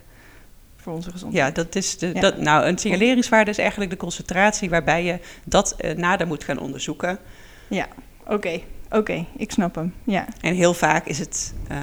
voor 0.75 0.93
onze 0.93 1.11
gezondheid. 1.11 1.47
Ja, 1.47 1.63
dat 1.63 1.75
is 1.75 1.97
de, 1.97 2.11
ja. 2.13 2.19
Dat, 2.19 2.37
nou, 2.37 2.65
een 2.65 2.77
signaleringswaarde 2.77 3.51
is 3.51 3.57
eigenlijk 3.57 3.91
de 3.91 3.97
concentratie 3.97 4.69
waarbij 4.69 5.03
je 5.03 5.19
dat 5.43 5.75
nader 5.95 6.27
moet 6.27 6.43
gaan 6.43 6.59
onderzoeken. 6.59 7.19
Ja, 7.67 7.87
oké. 8.23 8.33
Okay. 8.33 8.63
Oké, 8.89 9.25
ik 9.37 9.51
snap 9.51 9.75
hem. 9.75 9.93
Ja. 10.03 10.27
En 10.41 10.53
heel 10.53 10.73
vaak 10.73 11.05
is 11.05 11.19
het 11.19 11.53
uh, 11.71 11.77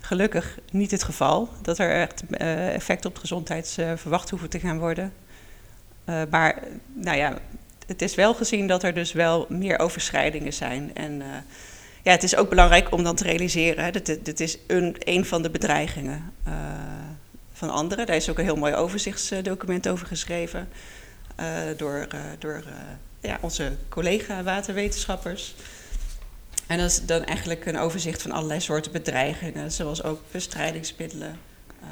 gelukkig 0.00 0.58
niet 0.70 0.90
het 0.90 1.02
geval 1.02 1.48
dat 1.62 1.78
er 1.78 1.90
echt 1.90 2.22
uh, 2.30 2.74
effecten 2.74 3.08
op 3.08 3.14
de 3.14 3.20
gezondheid 3.20 3.76
uh, 3.80 3.92
verwacht 3.96 4.30
hoeven 4.30 4.50
te 4.50 4.60
gaan 4.60 4.78
worden. 4.78 5.12
maar 6.30 6.62
nou 6.94 7.16
ja, 7.16 7.38
het 7.86 8.02
is 8.02 8.14
wel 8.14 8.34
gezien 8.34 8.66
dat 8.66 8.82
er 8.82 8.94
dus 8.94 9.12
wel 9.12 9.46
meer 9.48 9.78
overschrijdingen 9.78 10.52
zijn. 10.52 10.94
En 10.94 11.22
ja, 12.02 12.10
het 12.10 12.22
is 12.22 12.36
ook 12.36 12.48
belangrijk 12.48 12.92
om 12.92 13.02
dan 13.02 13.14
te 13.14 13.24
realiseren, 13.24 13.84
hè, 13.84 13.90
dat 13.90 14.06
dit, 14.06 14.40
is 14.40 14.58
een, 14.66 15.24
van 15.24 15.42
de 15.42 15.50
bedreigingen 15.50 16.32
van 17.52 17.70
anderen. 17.70 18.06
Daar 18.06 18.16
is 18.16 18.30
ook 18.30 18.38
een 18.38 18.44
heel 18.44 18.56
mooi 18.56 18.74
overzichtsdocument 18.74 19.88
over 19.88 20.06
geschreven 20.06 20.68
door, 21.76 22.06
door 22.38 22.62
ja, 23.20 23.38
onze 23.40 23.72
collega-waterwetenschappers. 23.88 25.54
En 26.66 26.78
dat 26.78 26.90
is 26.90 27.04
dan 27.04 27.24
eigenlijk 27.24 27.66
een 27.66 27.78
overzicht 27.78 28.22
van 28.22 28.30
allerlei 28.30 28.60
soorten 28.60 28.92
bedreigingen, 28.92 29.72
zoals 29.72 30.02
ook 30.02 30.20
bestrijdingsmiddelen, 30.30 31.38
uh, 31.82 31.88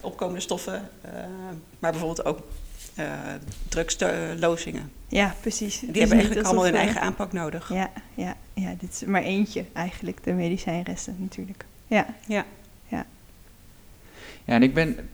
opkomende 0.00 0.40
stoffen, 0.40 0.88
uh, 1.04 1.10
maar 1.78 1.90
bijvoorbeeld 1.90 2.24
ook 2.24 2.40
uh, 2.98 3.04
drugslozingen. 3.68 4.90
Ja, 5.08 5.34
precies. 5.40 5.80
Die 5.80 6.00
hebben 6.00 6.16
eigenlijk 6.16 6.46
allemaal 6.46 6.64
hun 6.64 6.74
eigen 6.74 7.00
aanpak 7.00 7.32
nodig. 7.32 7.72
Ja, 7.72 7.90
ja, 8.14 8.36
ja, 8.54 8.74
dit 8.78 8.92
is 8.92 9.04
maar 9.04 9.22
eentje 9.22 9.64
eigenlijk, 9.72 10.24
de 10.24 10.32
medicijnresten 10.32 11.16
natuurlijk. 11.18 11.64
Ja. 11.86 12.06
Ja. 12.26 12.44
Ja, 12.88 13.06
ja 14.44 14.54
en 14.54 14.62
ik 14.62 14.74
ben 14.74 15.08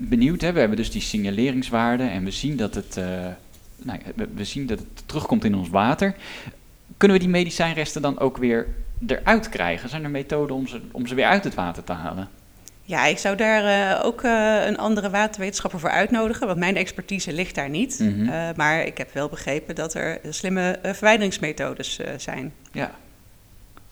benieuwd, 0.00 0.40
hè, 0.40 0.52
we 0.52 0.58
hebben 0.58 0.76
dus 0.76 0.90
die 0.90 1.02
signaleringswaarden 1.02 2.10
en 2.10 2.24
we 2.24 2.30
zien 2.30 2.56
dat 2.56 2.74
het, 2.74 2.96
nou, 3.76 4.00
we 4.34 4.44
zien 4.44 4.66
dat 4.66 4.78
het 4.78 5.02
terugkomt 5.06 5.44
in 5.44 5.54
ons 5.54 5.68
water. 5.68 6.16
Kunnen 6.96 7.16
we 7.16 7.22
die 7.22 7.32
medicijnresten 7.32 8.02
dan 8.02 8.18
ook 8.18 8.36
weer 8.36 8.66
eruit 9.06 9.48
krijgen? 9.48 9.88
Zijn 9.88 10.04
er 10.04 10.10
methoden 10.10 10.56
om 10.56 10.66
ze, 10.66 10.80
om 10.92 11.06
ze 11.06 11.14
weer 11.14 11.24
uit 11.26 11.44
het 11.44 11.54
water 11.54 11.84
te 11.84 11.92
halen? 11.92 12.28
Ja, 12.82 13.06
ik 13.06 13.18
zou 13.18 13.36
daar 13.36 13.98
uh, 13.98 14.04
ook 14.04 14.22
uh, 14.22 14.66
een 14.66 14.78
andere 14.78 15.10
waterwetenschapper 15.10 15.80
voor 15.80 15.90
uitnodigen, 15.90 16.46
want 16.46 16.58
mijn 16.58 16.76
expertise 16.76 17.32
ligt 17.32 17.54
daar 17.54 17.70
niet. 17.70 17.98
Mm 17.98 18.08
-hmm. 18.08 18.28
uh, 18.28 18.48
maar 18.56 18.84
ik 18.84 18.98
heb 18.98 19.12
wel 19.12 19.28
begrepen 19.28 19.74
dat 19.74 19.94
er 19.94 20.20
slimme 20.30 20.78
verwijderingsmethodes 20.82 22.00
zijn. 22.16 22.52
Ja, 22.72 22.90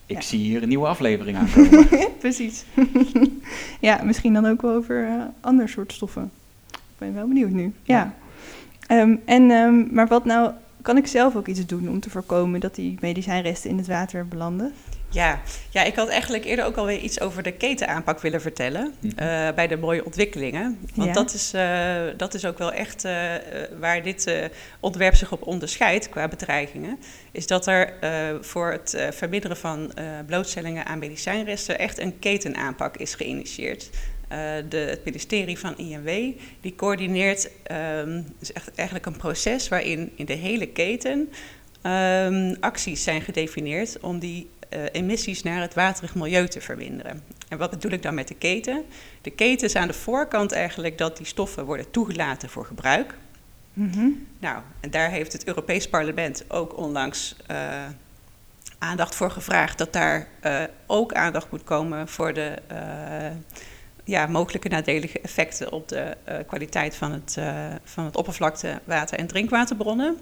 ik 0.07 0.17
ja. 0.17 0.23
zie 0.23 0.39
hier 0.39 0.63
een 0.63 0.69
nieuwe 0.69 0.87
aflevering 0.87 1.37
aankomen. 1.39 1.89
Precies. 2.19 2.65
ja, 3.81 4.01
misschien 4.03 4.33
dan 4.33 4.47
ook 4.47 4.63
wel 4.63 4.75
over 4.75 5.09
ander 5.41 5.69
soort 5.69 5.93
stoffen. 5.93 6.31
Ik 6.71 6.99
ben 6.99 7.15
wel 7.15 7.29
benieuwd 7.29 7.51
nu. 7.51 7.73
Ja. 7.83 8.15
ja. 8.89 9.01
Um, 9.01 9.21
en, 9.25 9.51
um, 9.51 9.89
maar 9.91 10.07
wat 10.07 10.25
nou 10.25 10.51
kan 10.85 10.97
ik 10.97 11.07
zelf 11.07 11.37
ook 11.37 11.47
iets 11.47 11.67
doen 11.67 11.89
om 11.89 12.01
te 12.01 12.11
voorkomen 12.11 12.61
dat 12.61 12.75
die 12.75 12.97
medicijnresten 13.01 13.71
in 13.71 13.77
het 13.77 13.87
water 13.87 14.29
belanden? 14.29 14.73
Ja, 15.09 15.41
ja 15.71 15.83
ik 15.83 15.95
had 15.95 16.09
eigenlijk 16.09 16.45
eerder 16.45 16.65
ook 16.65 16.77
alweer 16.77 16.99
iets 16.99 17.21
over 17.21 17.43
de 17.43 17.53
ketenaanpak 17.53 18.21
willen 18.21 18.41
vertellen. 18.41 18.95
Uh, 19.03 19.11
bij 19.55 19.67
de 19.67 19.77
mooie 19.77 20.05
ontwikkelingen. 20.05 20.79
Want 20.95 21.09
ja. 21.09 21.15
dat, 21.15 21.35
is, 21.35 21.55
uh, 21.55 21.97
dat 22.17 22.35
is 22.35 22.45
ook 22.45 22.59
wel 22.59 22.73
echt 22.73 23.05
uh, 23.05 23.13
waar 23.81 24.03
dit 24.03 24.51
ontwerp 24.81 25.15
zich 25.15 25.33
op 25.33 25.47
onderscheidt 25.47 26.09
qua 26.09 26.29
bedreigingen. 26.29 26.99
Is 27.33 27.47
dat 27.47 27.67
er 27.67 27.95
voor 28.41 28.71
het 28.71 29.07
verminderen 29.11 29.57
van 29.57 29.93
blootstellingen 30.27 30.87
aan 30.87 30.99
medicijnresten 30.99 31.79
echt 31.79 31.99
een 31.99 32.19
ketenaanpak 32.19 32.97
is 32.97 33.15
geïnitieerd. 33.15 33.91
De, 34.69 34.77
het 34.77 35.05
ministerie 35.05 35.59
van 35.59 35.79
INW 35.79 36.39
die 36.61 36.75
coördineert 36.77 37.51
um, 38.01 38.27
is 38.41 38.53
echt 38.53 38.75
eigenlijk 38.75 39.07
een 39.07 39.17
proces 39.17 39.69
waarin 39.69 40.13
in 40.15 40.25
de 40.25 40.33
hele 40.33 40.67
keten 40.67 41.31
um, 41.83 42.57
acties 42.61 43.03
zijn 43.03 43.23
gedefinieerd 43.23 44.01
om 44.01 44.19
die 44.19 44.51
uh, 44.75 44.81
emissies 44.93 45.43
naar 45.43 45.61
het 45.61 45.75
waterig 45.75 46.15
milieu 46.15 46.49
te 46.49 46.61
verminderen. 46.61 47.23
En 47.49 47.59
wat 47.59 47.71
bedoel 47.71 47.91
ik 47.91 48.03
dan 48.03 48.15
met 48.15 48.29
de 48.29 48.35
keten? 48.35 48.85
De 49.23 49.31
keten 49.31 49.67
is 49.67 49.77
aan 49.77 49.87
de 49.87 49.95
voorkant 49.95 50.53
eigenlijk 50.53 50.99
dat 50.99 51.17
die 51.17 51.27
stoffen 51.27 51.65
worden 51.65 51.91
toegelaten 51.91 52.49
voor 52.49 52.65
gebruik. 52.65 53.15
Mm 53.73 53.91
-hmm. 53.93 54.27
Nou, 54.39 54.63
en 54.81 54.91
daar 54.91 55.11
heeft 55.11 55.33
het 55.33 55.47
Europees 55.47 55.89
Parlement 55.89 56.45
ook 56.49 56.77
onlangs 56.77 57.37
uh, 57.51 57.85
aandacht 58.79 59.15
voor 59.15 59.31
gevraagd 59.31 59.79
dat 59.79 59.93
daar 59.93 60.29
uh, 60.43 60.63
ook 60.87 61.13
aandacht 61.13 61.51
moet 61.51 61.65
komen 61.65 62.09
voor 62.09 62.33
de 62.35 62.59
ja, 64.05 64.27
mogelijke 64.27 64.69
nadelige 64.69 65.21
effecten 65.21 65.73
op 65.73 65.89
de 65.89 66.17
kwaliteit 66.47 66.97
van 66.97 67.13
het, 67.13 67.39
van 67.85 68.05
het 68.05 68.17
oppervlakte, 68.17 68.81
water- 68.85 69.19
en 69.19 69.27
drinkwaterbronnen. 69.27 70.19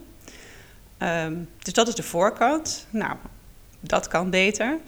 Um, 0.99 1.49
dus 1.59 1.73
dat 1.73 1.89
is 1.89 1.95
de 1.95 2.03
voorkant. 2.03 2.87
Nou, 2.91 3.17
dat 3.81 4.09
kan 4.09 4.31
beter. 4.31 4.79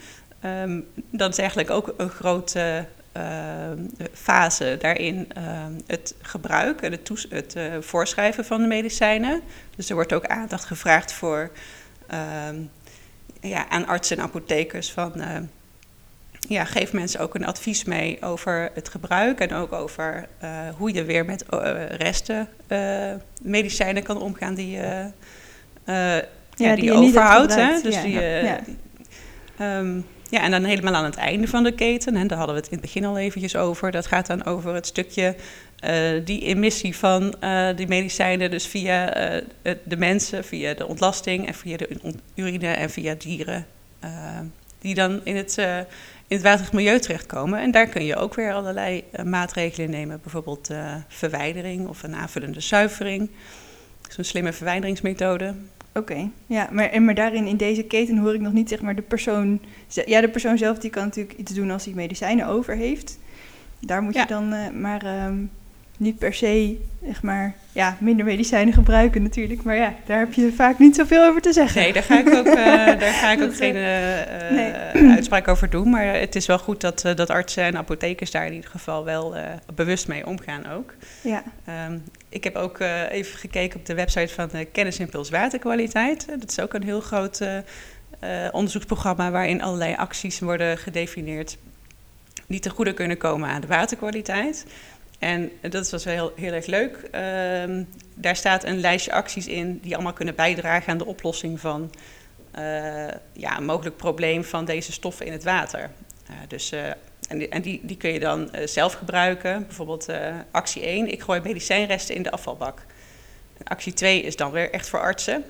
Um, 0.45 0.87
dat 1.11 1.31
is 1.31 1.39
eigenlijk 1.39 1.71
ook 1.71 1.95
een 1.97 2.09
grote 2.09 2.87
uh, 3.17 3.71
fase 4.13 4.77
daarin 4.81 5.29
uh, 5.39 5.43
het 5.87 6.15
gebruik 6.23 6.81
en 6.83 6.93
het, 6.93 7.27
het 7.29 7.57
uh, 7.57 7.77
voorschrijven 7.81 8.45
van 8.45 8.61
de 8.61 8.67
medicijnen. 8.67 9.41
Dus 9.77 9.89
er 9.89 9.95
wordt 9.95 10.13
ook 10.13 10.27
aandacht 10.27 10.65
gevraagd 10.65 11.13
voor 11.13 11.51
ja, 13.41 13.69
aan 13.69 13.87
artsen 13.87 14.17
en 14.17 14.23
apothekers 14.23 14.93
van 14.93 15.13
ja, 16.49 16.65
geef 16.65 16.93
mensen 16.93 17.21
ook 17.21 17.35
een 17.35 17.47
advies 17.47 17.85
mee 17.85 18.23
over 18.23 18.71
het 18.75 18.89
gebruik 18.89 19.41
en 19.41 19.53
ook 19.53 19.73
over 19.73 20.29
hoe 20.77 20.93
je 20.93 21.05
weer 21.05 21.25
met 21.25 21.45
resten 21.89 22.49
medicijnen 23.43 24.03
kan 24.03 24.21
omgaan 24.21 24.55
die, 24.55 24.71
ja, 24.71 25.13
ja, 25.85 26.23
die, 26.55 26.75
die 26.75 26.85
je 26.85 26.93
overhoudt. 26.93 27.55
Hè? 27.55 27.81
Dus 27.83 27.95
ja, 27.95 28.03
die, 28.03 28.21
ja. 28.21 28.61
Um, 29.79 30.07
ja, 30.29 30.43
en 30.43 30.51
dan 30.51 30.65
helemaal 30.65 30.95
aan 30.95 31.05
het 31.05 31.17
einde 31.17 31.49
van 31.49 31.65
de 31.65 31.73
keten, 31.73 32.17
en 32.17 32.27
daar 32.27 32.39
hadden 32.39 32.57
we 32.57 32.61
het 32.61 32.71
in 32.71 32.79
het 32.79 32.87
begin 32.87 33.05
al 33.05 33.19
eventjes 33.19 33.57
over. 33.57 33.91
Dat 33.91 34.07
gaat 34.07 34.27
dan 34.27 34.45
over 34.45 34.75
het 34.75 34.87
stukje 34.87 35.37
uh, 35.85 36.25
die 36.25 36.41
emissie 36.41 36.97
van 36.97 37.35
uh, 37.41 37.69
die 37.77 37.87
medicijnen, 37.87 38.51
dus 38.51 38.67
via 38.67 39.33
uh, 39.33 39.43
de 39.85 39.97
mensen, 39.97 40.45
via 40.45 40.75
de 40.75 40.87
ontlasting 40.87 41.47
en 41.47 41.55
via 41.55 41.77
de 41.77 41.89
urine 42.35 42.69
en 42.69 42.91
via 42.91 43.15
dieren, 43.19 43.67
die 44.79 44.95
dan 44.95 45.21
in 45.25 45.37
het, 45.37 45.59
in 46.35 46.41
het 46.41 46.49
waterig 46.49 46.73
milieu 46.73 46.99
terechtkomen. 46.99 47.61
En 47.61 47.71
daar 47.71 47.87
kun 47.87 48.05
je 48.05 48.17
ook 48.17 48.35
weer 48.35 48.53
allerlei 48.53 49.05
maatregelen 49.25 49.91
nemen, 49.91 50.21
bijvoorbeeld 50.23 50.71
verwijdering 51.09 51.89
of 51.89 52.03
een 52.03 52.15
aanvullende 52.15 52.61
zuivering. 52.61 53.31
Zo'n 54.09 54.25
slimme 54.25 54.53
verwijderingsmethode. 54.53 55.55
Oké, 55.97 56.13
okay. 56.13 56.31
ja, 56.47 56.69
maar, 56.71 56.91
en 56.91 57.05
maar 57.05 57.15
daarin 57.15 57.47
in 57.47 57.57
deze 57.57 57.83
keten 57.83 58.19
hoor 58.19 58.35
ik 58.35 58.41
nog 58.41 58.53
niet 58.53 58.69
zeg 58.69 58.81
maar 58.81 58.95
de 58.95 59.03
persoon... 59.03 59.61
Ja, 60.07 60.21
de 60.21 60.29
persoon 60.29 60.59
zelf 60.59 60.79
die 60.79 60.91
kan 60.91 61.05
natuurlijk 61.05 61.39
iets 61.39 61.53
doen 61.53 61.71
als 61.71 61.85
hij 61.85 61.95
medicijnen 61.95 62.47
over 62.47 62.77
heeft. 62.77 63.19
Daar 63.81 64.03
moet 64.03 64.15
ja. 64.15 64.21
je 64.21 64.27
dan 64.27 64.53
uh, 64.53 64.71
maar 64.71 65.27
um, 65.27 65.51
niet 65.99 66.19
per 66.19 66.35
se, 66.35 66.77
zeg 67.07 67.23
maar, 67.23 67.55
ja, 67.73 67.97
minder 68.01 68.25
medicijnen 68.25 68.75
gebruiken 68.75 69.23
natuurlijk. 69.23 69.63
Maar 69.63 69.77
ja, 69.77 69.95
daar 70.07 70.19
heb 70.19 70.33
je 70.33 70.53
vaak 70.53 70.79
niet 70.79 70.97
zoveel 70.97 71.25
over 71.25 71.41
te 71.41 71.53
zeggen. 71.53 71.83
Nee, 71.83 71.93
daar 71.93 72.03
ga 72.03 72.19
ik 72.19 72.35
ook, 72.35 72.47
uh, 72.47 72.55
daar 73.03 73.13
ga 73.13 73.33
ik 73.33 73.43
ook 73.43 73.57
geen 73.57 73.77
uh, 73.77 74.51
nee. 74.51 74.73
uitspraak 75.17 75.49
over 75.49 75.71
doen. 75.71 75.91
Maar 75.91 76.05
het 76.05 76.37
is 76.37 76.47
wel 76.47 76.59
goed 76.59 76.81
dat, 76.81 77.01
dat 77.01 77.31
artsen 77.31 77.65
en 77.65 77.77
apothekers 77.77 78.31
daar 78.31 78.47
in 78.47 78.53
ieder 78.53 78.71
geval 78.71 79.05
wel 79.05 79.35
bewust 79.75 80.09
mee 80.09 80.27
omgaan 80.27 80.67
ook. 80.71 80.95
Ja. 81.21 81.43
Um, 81.89 82.03
ik 82.29 82.45
heb 82.45 82.57
ook 82.57 82.79
even 83.11 83.39
gekeken 83.39 83.79
op 83.79 83.87
de 83.87 83.95
website 83.95 84.35
van 84.35 84.49
uh, 84.55 84.61
Kennisimpuls 84.73 85.31
Waterkwaliteit. 85.31 86.27
Dat 86.41 86.51
is 86.51 86.61
ook 86.61 86.75
een 86.75 86.85
heel 86.85 87.01
groot 87.01 87.43
onderzoeksprogramma 88.51 89.31
waarin 89.31 89.63
allerlei 89.63 89.95
acties 89.95 90.41
worden 90.41 90.79
gedefinieerd 90.79 91.57
die 92.47 92.61
ten 92.61 92.71
goede 92.71 92.93
kunnen 92.93 93.17
komen 93.17 93.49
aan 93.49 93.61
de 93.61 93.67
waterkwaliteit. 93.67 94.67
En 95.25 95.51
dat 95.61 95.91
was 95.91 96.05
wel 96.05 96.15
heel, 96.15 96.33
heel 96.37 96.53
erg 96.53 96.67
leuk. 96.67 97.09
Uh, 97.15 97.85
daar 98.15 98.37
staat 98.37 98.65
een 98.65 98.81
lijstje 98.81 99.13
acties 99.13 99.47
in 99.47 99.79
die 99.83 99.95
allemaal 99.95 100.13
kunnen 100.13 100.35
bijdragen 100.35 100.93
aan 100.93 100.99
de 100.99 101.07
oplossing 101.07 101.61
van 101.61 101.93
ja, 103.33 103.57
een 103.57 103.65
mogelijk 103.65 103.97
probleem 103.97 104.45
van 104.45 104.65
deze 104.65 104.93
stoffen 104.93 105.27
in 105.27 105.33
het 105.33 105.45
water. 105.45 105.91
dus 106.49 106.73
en, 107.29 107.39
die, 107.39 107.49
en 107.49 107.63
die, 107.63 107.81
die 107.83 107.97
kun 107.97 108.13
je 108.13 108.21
dan 108.21 108.51
zelf 108.65 108.93
gebruiken. 108.93 109.67
Bijvoorbeeld 109.67 110.07
actie 110.51 110.83
1, 110.83 111.13
ik 111.13 111.23
gooi 111.23 111.41
medicijnresten 111.41 112.15
in 112.15 112.23
de 112.23 112.31
afvalbak. 112.31 112.83
En 113.59 113.65
actie 113.65 113.93
2 113.93 114.23
is 114.23 114.37
dan 114.37 114.51
weer 114.51 114.71
echt 114.71 114.89
voor 114.89 115.01
artsen. 115.01 115.45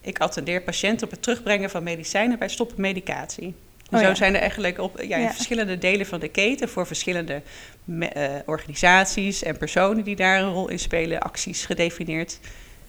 Ik 0.00 0.18
attendeer 0.18 0.62
patiënten 0.62 1.06
op 1.06 1.12
het 1.12 1.22
terugbrengen 1.22 1.70
van 1.70 1.82
medicijnen 1.82 2.38
bij 2.38 2.48
stoppen 2.48 2.80
medicatie. 2.80 3.54
En 3.90 3.96
oh, 3.96 4.02
zo 4.02 4.08
ja. 4.08 4.14
zijn 4.14 4.34
er 4.34 4.40
eigenlijk 4.40 4.78
op 4.78 5.02
ja, 5.02 5.16
in 5.16 5.22
ja. 5.22 5.32
verschillende 5.32 5.78
delen 5.78 6.06
van 6.06 6.20
de 6.20 6.28
keten 6.28 6.68
voor 6.68 6.86
verschillende 6.86 7.42
me, 7.90 8.10
uh, 8.16 8.34
organisaties 8.46 9.42
en 9.42 9.58
personen 9.58 10.04
die 10.04 10.16
daar 10.16 10.42
een 10.42 10.52
rol 10.52 10.68
in 10.68 10.78
spelen, 10.78 11.20
acties 11.20 11.66
gedefinieerd. 11.66 12.38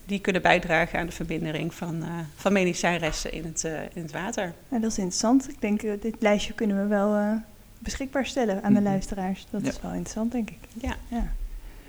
Die 0.05 0.19
kunnen 0.19 0.41
bijdragen 0.41 0.99
aan 0.99 1.05
de 1.05 1.11
vermindering 1.11 1.73
van, 1.73 2.03
van 2.35 2.53
medicijnresten 2.53 3.31
in 3.31 3.43
het, 3.43 3.63
in 3.93 4.01
het 4.01 4.11
water. 4.11 4.53
Ja, 4.67 4.79
dat 4.79 4.91
is 4.91 4.97
interessant. 4.97 5.49
Ik 5.49 5.61
denk, 5.61 5.81
dit 6.01 6.15
lijstje 6.19 6.53
kunnen 6.53 6.81
we 6.81 6.87
wel 6.87 7.41
beschikbaar 7.79 8.25
stellen 8.25 8.63
aan 8.63 8.73
de 8.73 8.81
luisteraars. 8.81 9.45
Dat 9.49 9.61
ja. 9.61 9.69
is 9.69 9.81
wel 9.81 9.91
interessant, 9.91 10.31
denk 10.31 10.49
ik. 10.49 10.57
Ja, 10.81 10.95
ja. 11.07 11.33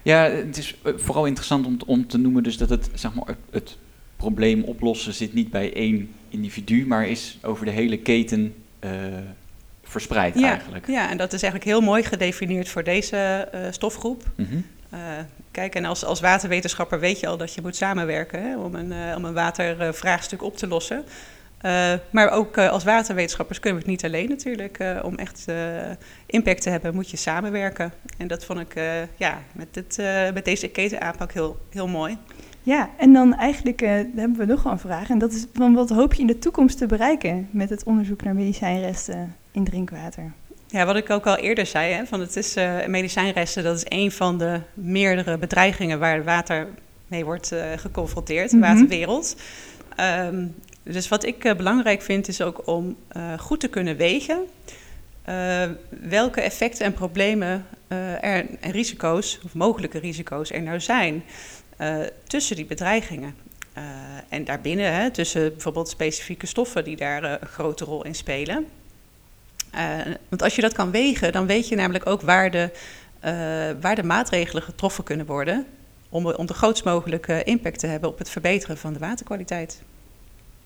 ja 0.03 0.31
het 0.31 0.57
is 0.57 0.77
vooral 0.85 1.27
interessant 1.27 1.67
om, 1.67 1.77
om 1.87 2.07
te 2.07 2.19
noemen 2.19 2.43
dus 2.43 2.57
dat 2.57 2.69
het, 2.69 2.91
zeg 2.95 3.15
maar, 3.15 3.37
het 3.51 3.77
probleem 4.17 4.63
oplossen 4.63 5.15
zit 5.15 5.33
niet 5.35 5.51
bij 5.51 5.75
één 5.75 6.11
individu, 6.29 6.87
maar 6.87 7.09
is 7.09 7.39
over 7.43 7.65
de 7.65 7.71
hele 7.71 7.99
keten 7.99 8.55
uh, 8.85 8.91
verspreid 9.83 10.39
ja, 10.39 10.49
eigenlijk. 10.49 10.87
Ja, 10.87 11.11
en 11.11 11.17
dat 11.17 11.33
is 11.33 11.43
eigenlijk 11.43 11.73
heel 11.73 11.81
mooi 11.81 12.03
gedefinieerd 12.03 12.69
voor 12.69 12.85
deze 12.85 13.49
uh, 13.55 13.61
stofgroep. 13.71 14.25
Mm 14.37 14.47
-hmm. 14.47 14.67
uh, 14.95 15.01
kijk, 15.51 15.75
en 15.75 15.85
als, 15.85 16.05
als 16.05 16.21
waterwetenschapper 16.21 17.01
weet 17.01 17.21
je 17.21 17.27
al 17.27 17.37
dat 17.37 17.55
je 17.55 17.63
moet 17.63 17.77
samenwerken 17.77 18.43
hè, 18.43 18.57
om, 18.57 18.75
een, 18.75 19.17
om 19.17 19.25
een 19.25 19.35
watervraagstuk 19.35 20.43
op 20.43 20.57
te 20.57 20.67
lossen. 20.67 21.05
Uh, 21.63 21.93
maar 22.11 22.31
ook 22.31 22.57
uh, 22.57 22.71
als 22.71 22.85
waterwetenschappers 22.85 23.61
kunnen 23.61 23.81
we 23.81 23.85
het 23.85 23.95
niet 23.95 24.11
alleen 24.11 24.29
natuurlijk. 24.29 24.79
Uh, 24.79 24.99
om 25.03 25.15
echt 25.15 25.45
impact 26.27 26.63
te 26.63 26.71
hebben 26.71 26.95
moet 26.95 27.11
je 27.11 27.17
samenwerken. 27.17 27.93
En 28.19 28.27
dat 28.27 28.45
vond 28.45 28.61
ik 28.61 28.75
ja, 29.17 29.43
met, 29.53 29.75
dit, 29.75 29.97
met 30.35 30.45
deze 30.45 30.69
ketenaanpak 30.69 31.33
heel, 31.33 31.59
heel 31.71 31.89
mooi. 31.89 32.19
Ja, 32.63 32.91
en 32.97 33.13
dan 33.13 33.35
eigenlijk 33.35 33.83
uh, 33.83 33.91
hebben 33.91 34.37
we 34.37 34.45
nog 34.45 34.63
wel 34.63 34.73
een 34.73 34.79
vraag. 34.79 35.11
En 35.11 35.19
dat 35.19 35.33
is 35.33 35.47
van 35.53 35.75
wat 35.75 35.91
hoop 35.91 36.15
je 36.15 36.21
in 36.21 36.27
de 36.27 36.39
toekomst 36.39 36.79
te 36.79 36.87
bereiken 36.87 37.49
met 37.51 37.71
het 37.71 37.85
onderzoek 37.85 38.23
naar 38.23 38.35
medicijnresten 38.35 39.37
in 39.53 39.65
drinkwater? 39.65 40.33
Ja, 40.73 40.87
wat 40.87 40.97
ik 40.97 41.11
ook 41.11 41.27
al 41.27 41.37
eerder 41.37 41.67
zei, 41.67 41.93
hè, 41.93 42.07
van 42.07 42.21
het 42.21 42.37
is 42.37 42.57
uh, 42.57 42.87
medicijnresten, 42.87 43.65
dat 43.65 43.77
is 43.77 43.85
een 43.89 44.13
van 44.13 44.39
de 44.39 44.61
meerdere 44.75 45.39
bedreigingen 45.39 45.99
waar 45.99 46.25
water 46.25 46.69
mee 47.07 47.25
wordt 47.25 47.53
uh, 47.53 47.73
geconfronteerd, 47.77 48.51
de 48.51 48.57
mm 48.57 48.63
-hmm. 48.63 48.73
waterwereld. 48.73 49.37
Um, 50.01 50.55
dus 50.83 51.09
wat 51.09 51.25
ik 51.25 51.45
uh, 51.45 51.55
belangrijk 51.55 52.03
vind, 52.03 52.29
is 52.29 52.41
ook 52.41 52.67
om 52.67 52.97
goed 53.39 53.61
te 53.61 53.69
kunnen 53.69 53.97
wegen 53.97 54.47
welke 55.89 56.41
effecten 56.41 56.85
en 56.85 56.93
problemen 56.93 57.67
er, 57.89 58.47
en 58.61 58.71
risico's, 58.71 59.41
of 59.45 59.55
mogelijke 59.55 59.99
risico's, 59.99 60.51
er 60.51 60.63
nou 60.63 60.81
zijn 60.81 61.23
tussen 62.27 62.57
die 62.57 62.65
bedreigingen. 62.65 63.35
en 64.29 64.45
daarbinnen, 64.45 64.93
hè, 64.93 65.11
tussen 65.11 65.53
bijvoorbeeld 65.53 65.89
specifieke 65.89 66.47
stoffen 66.47 66.85
die 66.85 66.97
daar 66.97 67.23
een 67.23 67.49
grote 67.49 67.85
rol 67.85 68.05
in 68.05 68.15
spelen. 68.15 68.67
Uh, 69.75 70.15
want 70.29 70.43
als 70.43 70.55
je 70.55 70.61
dat 70.61 70.73
kan 70.73 70.91
wegen, 70.91 71.33
dan 71.33 71.47
weet 71.47 71.69
je 71.69 71.77
namelijk 71.77 72.07
ook 72.07 72.23
waar 72.23 72.51
de, 72.51 72.71
uh, 73.25 73.31
waar 73.81 73.95
de 73.95 74.03
maatregelen 74.03 74.63
getroffen 74.63 75.05
kunnen 75.05 75.27
worden. 75.27 75.67
Om, 76.09 76.27
om 76.27 76.47
de 76.47 76.55
grootst 76.55 76.85
mogelijke 76.85 77.45
impact 77.45 77.79
te 77.79 77.87
hebben 77.87 78.09
op 78.09 78.19
het 78.19 78.31
verbeteren 78.31 78.79
van 78.79 78.93
de 78.93 78.99
waterkwaliteit. 78.99 79.83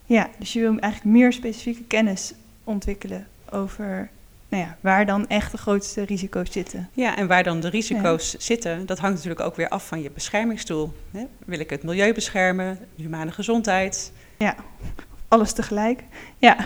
Ja, 0.07 0.31
dus 0.39 0.53
je 0.53 0.61
wil 0.61 0.79
eigenlijk 0.79 1.17
meer 1.17 1.33
specifieke 1.33 1.83
kennis 1.83 2.33
ontwikkelen 2.65 3.27
over 3.51 4.11
nou 4.49 4.63
ja, 4.63 4.77
waar 4.81 5.07
dan 5.07 5.29
echt 5.29 5.51
de 5.51 5.59
grootste 5.59 6.03
risico's 6.03 6.53
zitten. 6.53 6.89
Ja, 6.93 7.17
en 7.17 7.27
waar 7.27 7.43
dan 7.43 7.61
de 7.61 7.69
risico's 7.69 8.33
ja. 8.33 8.39
zitten, 8.41 8.87
dat 8.87 8.99
hangt 8.99 9.17
natuurlijk 9.17 9.45
ook 9.47 9.57
weer 9.57 9.69
af 9.69 9.87
van 9.87 10.03
je 10.03 10.11
beschermingsdoel. 10.11 10.93
Hè? 11.11 11.25
Wil 11.45 11.59
ik 11.59 11.71
het 11.71 11.83
milieu 11.83 12.13
beschermen, 12.13 12.79
humane 12.97 13.33
gezondheid? 13.33 14.13
Ja, 14.39 14.57
alles 15.29 15.53
tegelijk. 15.53 16.03
Ja. 16.39 16.57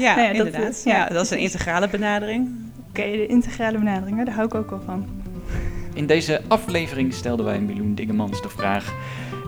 Ja, 0.00 0.14
nou 0.14 0.26
ja 0.26 0.32
inderdaad. 0.32 0.62
Dat, 0.62 0.82
ja. 0.84 0.96
ja, 0.96 1.08
dat 1.08 1.24
is 1.24 1.30
een 1.30 1.38
integrale 1.38 1.88
benadering. 1.88 2.48
Oké, 2.88 3.00
okay, 3.00 3.16
de 3.16 3.26
integrale 3.26 3.78
benadering, 3.78 4.24
daar 4.24 4.34
hou 4.34 4.46
ik 4.46 4.54
ook 4.54 4.70
wel 4.70 4.82
van. 4.84 5.06
In 5.94 6.06
deze 6.06 6.40
aflevering 6.48 7.14
stelden 7.14 7.44
wij 7.44 7.60
Miljoen 7.60 7.94
Dingemans 7.94 8.42
de 8.42 8.48
vraag... 8.48 8.94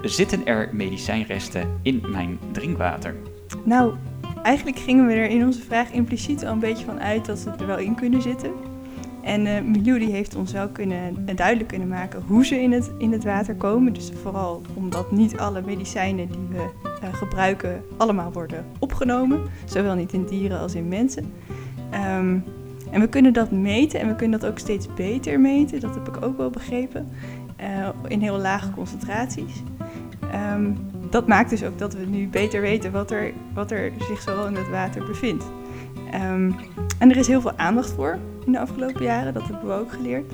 Zitten 0.03 0.47
er 0.47 0.69
medicijnresten 0.73 1.79
in 1.83 2.03
mijn 2.09 2.39
drinkwater? 2.53 3.15
Nou, 3.65 3.95
eigenlijk 4.43 4.79
gingen 4.79 5.07
we 5.07 5.13
er 5.13 5.29
in 5.29 5.45
onze 5.45 5.63
vraag 5.63 5.91
impliciet 5.91 6.45
al 6.45 6.53
een 6.53 6.59
beetje 6.59 6.85
van 6.85 7.01
uit 7.01 7.25
dat 7.25 7.39
ze 7.39 7.51
er 7.59 7.67
wel 7.67 7.79
in 7.79 7.95
kunnen 7.95 8.23
zitten. 8.23 8.53
En 9.23 9.47
uh, 9.47 9.61
Milou 9.61 9.99
die 9.99 10.11
heeft 10.11 10.35
ons 10.35 10.53
wel 10.53 10.69
kunnen, 10.69 11.25
uh, 11.29 11.37
duidelijk 11.37 11.69
kunnen 11.69 11.89
maken 11.89 12.23
hoe 12.27 12.47
ze 12.47 12.61
in 12.61 12.73
het, 12.73 12.93
in 12.99 13.13
het 13.13 13.25
water 13.25 13.55
komen. 13.55 13.93
Dus 13.93 14.13
vooral 14.23 14.63
omdat 14.75 15.13
niet 15.13 15.39
alle 15.39 15.63
medicijnen 15.65 16.29
die 16.29 16.47
we 16.49 16.57
uh, 17.03 17.15
gebruiken 17.15 17.83
allemaal 17.97 18.33
worden 18.33 18.65
opgenomen. 18.79 19.41
Zowel 19.65 19.95
niet 19.95 20.13
in 20.13 20.25
dieren 20.25 20.59
als 20.59 20.75
in 20.75 20.89
mensen. 20.89 21.33
Um, 22.19 22.45
en 22.91 23.01
we 23.01 23.09
kunnen 23.09 23.33
dat 23.33 23.51
meten 23.51 24.01
en 24.01 24.09
we 24.09 24.17
kunnen 24.17 24.41
dat 24.41 24.51
ook 24.51 24.59
steeds 24.59 24.87
beter 24.95 25.41
meten. 25.41 25.81
Dat 25.81 25.95
heb 25.95 26.09
ik 26.09 26.25
ook 26.25 26.37
wel 26.37 26.51
begrepen. 26.51 27.09
in 28.09 28.21
heel 28.21 28.39
lage 28.39 28.71
concentraties. 28.71 29.63
Um, 30.55 30.77
dat 31.11 31.27
maakt 31.27 31.51
dus 31.51 31.65
ook 31.65 31.79
dat 31.79 31.95
we 31.95 32.05
nu 32.05 32.29
beter 32.29 32.61
weten 32.61 32.93
wat 32.93 33.11
er, 33.11 33.33
wat 33.55 33.71
er 33.71 33.93
zich 33.99 34.21
zo 34.21 34.47
in 34.47 34.55
het 34.55 34.71
water 34.71 35.05
bevindt. 35.05 35.45
Um, 36.15 36.55
en 36.99 37.11
er 37.11 37.17
is 37.17 37.27
heel 37.27 37.41
veel 37.41 37.57
aandacht 37.57 37.91
voor 37.91 38.19
in 38.47 38.53
de 38.53 38.59
afgelopen 38.59 39.03
jaren, 39.03 39.35
dat 39.35 39.47
hebben 39.47 39.67
we 39.67 39.75
ook 39.75 39.93
geleerd. 39.93 40.33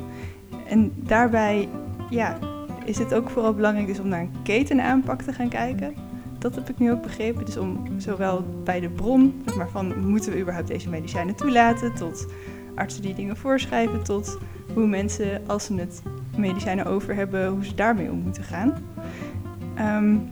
En 0.66 0.92
daarbij 0.96 1.68
ja, 2.10 2.38
is 2.84 2.98
het 2.98 3.14
ook 3.14 3.30
vooral 3.30 3.54
belangrijk 3.54 3.86
dus 3.86 4.00
om 4.00 4.08
naar 4.08 4.20
een 4.20 4.42
ketenaanpak 4.42 5.22
te 5.22 5.32
gaan 5.32 5.48
kijken. 5.48 5.94
Dat 6.38 6.54
heb 6.54 6.68
ik 6.68 6.78
nu 6.78 6.92
ook 6.92 7.02
begrepen. 7.02 7.44
Dus 7.44 7.56
om 7.56 7.84
zowel 7.96 8.44
bij 8.64 8.80
de 8.80 8.88
bron, 8.88 9.42
zeg 9.46 9.56
maar 9.56 9.68
van 9.68 10.08
moeten 10.08 10.32
we 10.32 10.40
überhaupt 10.40 10.68
deze 10.68 10.88
medicijnen 10.88 11.34
toelaten, 11.34 11.94
tot 11.94 12.26
artsen 12.74 13.02
die 13.02 13.14
dingen 13.14 13.36
voorschrijven, 13.36 14.02
tot 14.02 14.38
hoe 14.74 14.86
mensen 14.86 15.42
als 15.46 15.64
ze 15.64 15.74
het 15.74 16.02
medicijnen 16.36 16.86
over 16.86 17.14
hebben, 17.14 17.48
hoe 17.48 17.64
ze 17.64 17.74
daarmee 17.74 18.10
om 18.10 18.18
moeten 18.18 18.42
gaan. 18.42 18.74
Um, 19.78 20.28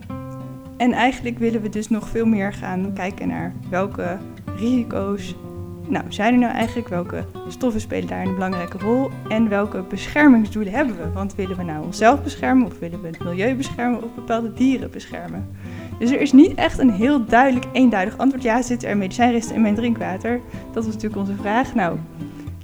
en 0.77 0.91
eigenlijk 0.91 1.37
willen 1.37 1.61
we 1.61 1.69
dus 1.69 1.89
nog 1.89 2.09
veel 2.09 2.25
meer 2.25 2.53
gaan 2.53 2.93
kijken 2.93 3.27
naar 3.27 3.53
welke 3.69 4.17
risico's 4.55 5.35
nou, 5.89 6.05
zijn 6.09 6.33
er 6.33 6.39
nou 6.39 6.53
eigenlijk? 6.53 6.87
Welke 6.87 7.23
stoffen 7.47 7.81
spelen 7.81 8.07
daar 8.07 8.25
een 8.25 8.33
belangrijke 8.33 8.77
rol? 8.77 9.09
En 9.27 9.49
welke 9.49 9.81
beschermingsdoelen 9.81 10.73
hebben 10.73 10.97
we? 10.97 11.11
Want 11.11 11.35
willen 11.35 11.57
we 11.57 11.63
nou 11.63 11.85
onszelf 11.85 12.23
beschermen 12.23 12.65
of 12.65 12.79
willen 12.79 13.01
we 13.01 13.07
het 13.07 13.23
milieu 13.23 13.55
beschermen 13.55 14.03
of 14.03 14.13
bepaalde 14.15 14.53
dieren 14.53 14.91
beschermen? 14.91 15.47
Dus 15.99 16.11
er 16.11 16.21
is 16.21 16.31
niet 16.31 16.53
echt 16.53 16.79
een 16.79 16.91
heel 16.91 17.25
duidelijk, 17.25 17.65
eenduidig 17.71 18.17
antwoord. 18.17 18.43
Ja, 18.43 18.61
zitten 18.61 18.89
er 18.89 18.97
medicijnresten 18.97 19.55
in 19.55 19.61
mijn 19.61 19.75
drinkwater? 19.75 20.39
Dat 20.73 20.85
was 20.85 20.93
natuurlijk 20.93 21.21
onze 21.21 21.35
vraag. 21.41 21.75
Nou, 21.75 21.97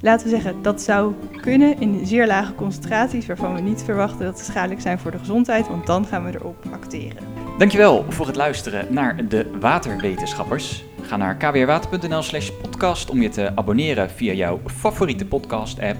laten 0.00 0.26
we 0.26 0.32
zeggen, 0.32 0.62
dat 0.62 0.82
zou 0.82 1.14
kunnen 1.40 1.80
in 1.80 2.06
zeer 2.06 2.26
lage 2.26 2.54
concentraties, 2.54 3.26
waarvan 3.26 3.54
we 3.54 3.60
niet 3.60 3.82
verwachten 3.82 4.24
dat 4.24 4.38
ze 4.38 4.44
schadelijk 4.44 4.80
zijn 4.80 4.98
voor 4.98 5.10
de 5.10 5.18
gezondheid, 5.18 5.68
want 5.68 5.86
dan 5.86 6.06
gaan 6.06 6.24
we 6.24 6.34
erop 6.34 6.64
acteren. 6.72 7.22
Dankjewel 7.58 8.04
voor 8.08 8.26
het 8.26 8.36
luisteren 8.36 8.86
naar 8.90 9.28
de 9.28 9.50
Waterwetenschappers. 9.60 10.84
Ga 11.06 11.16
naar 11.16 11.36
kwrwater.nl 11.36 12.22
slash 12.22 12.50
podcast 12.50 13.10
om 13.10 13.22
je 13.22 13.28
te 13.28 13.52
abonneren 13.54 14.10
via 14.10 14.32
jouw 14.32 14.60
favoriete 14.66 15.26
podcast 15.26 15.80
app. 15.80 15.96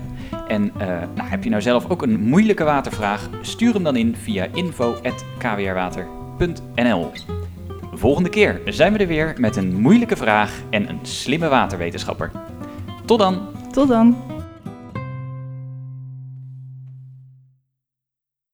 En 0.49 0.65
uh, 0.65 0.73
nou, 1.15 1.29
heb 1.29 1.45
je 1.45 1.51
nou 1.51 1.63
zelf 1.63 1.91
ook 1.91 2.03
een 2.03 2.21
moeilijke 2.21 2.65
watervraag? 2.65 3.29
Stuur 3.41 3.75
hem 3.75 3.83
dan 3.83 3.97
in 3.97 4.17
via 4.17 4.47
info.kwrwater.nl 4.55 7.11
Volgende 7.95 8.29
keer 8.29 8.61
zijn 8.67 8.93
we 8.93 8.99
er 8.99 9.07
weer 9.07 9.35
met 9.39 9.57
een 9.57 9.81
moeilijke 9.81 10.17
vraag 10.17 10.53
en 10.71 10.89
een 10.89 10.99
slimme 11.03 11.49
waterwetenschapper. 11.49 12.31
Tot 13.05 13.19
dan! 13.19 13.49
Tot 13.73 13.89
dan! 13.89 14.34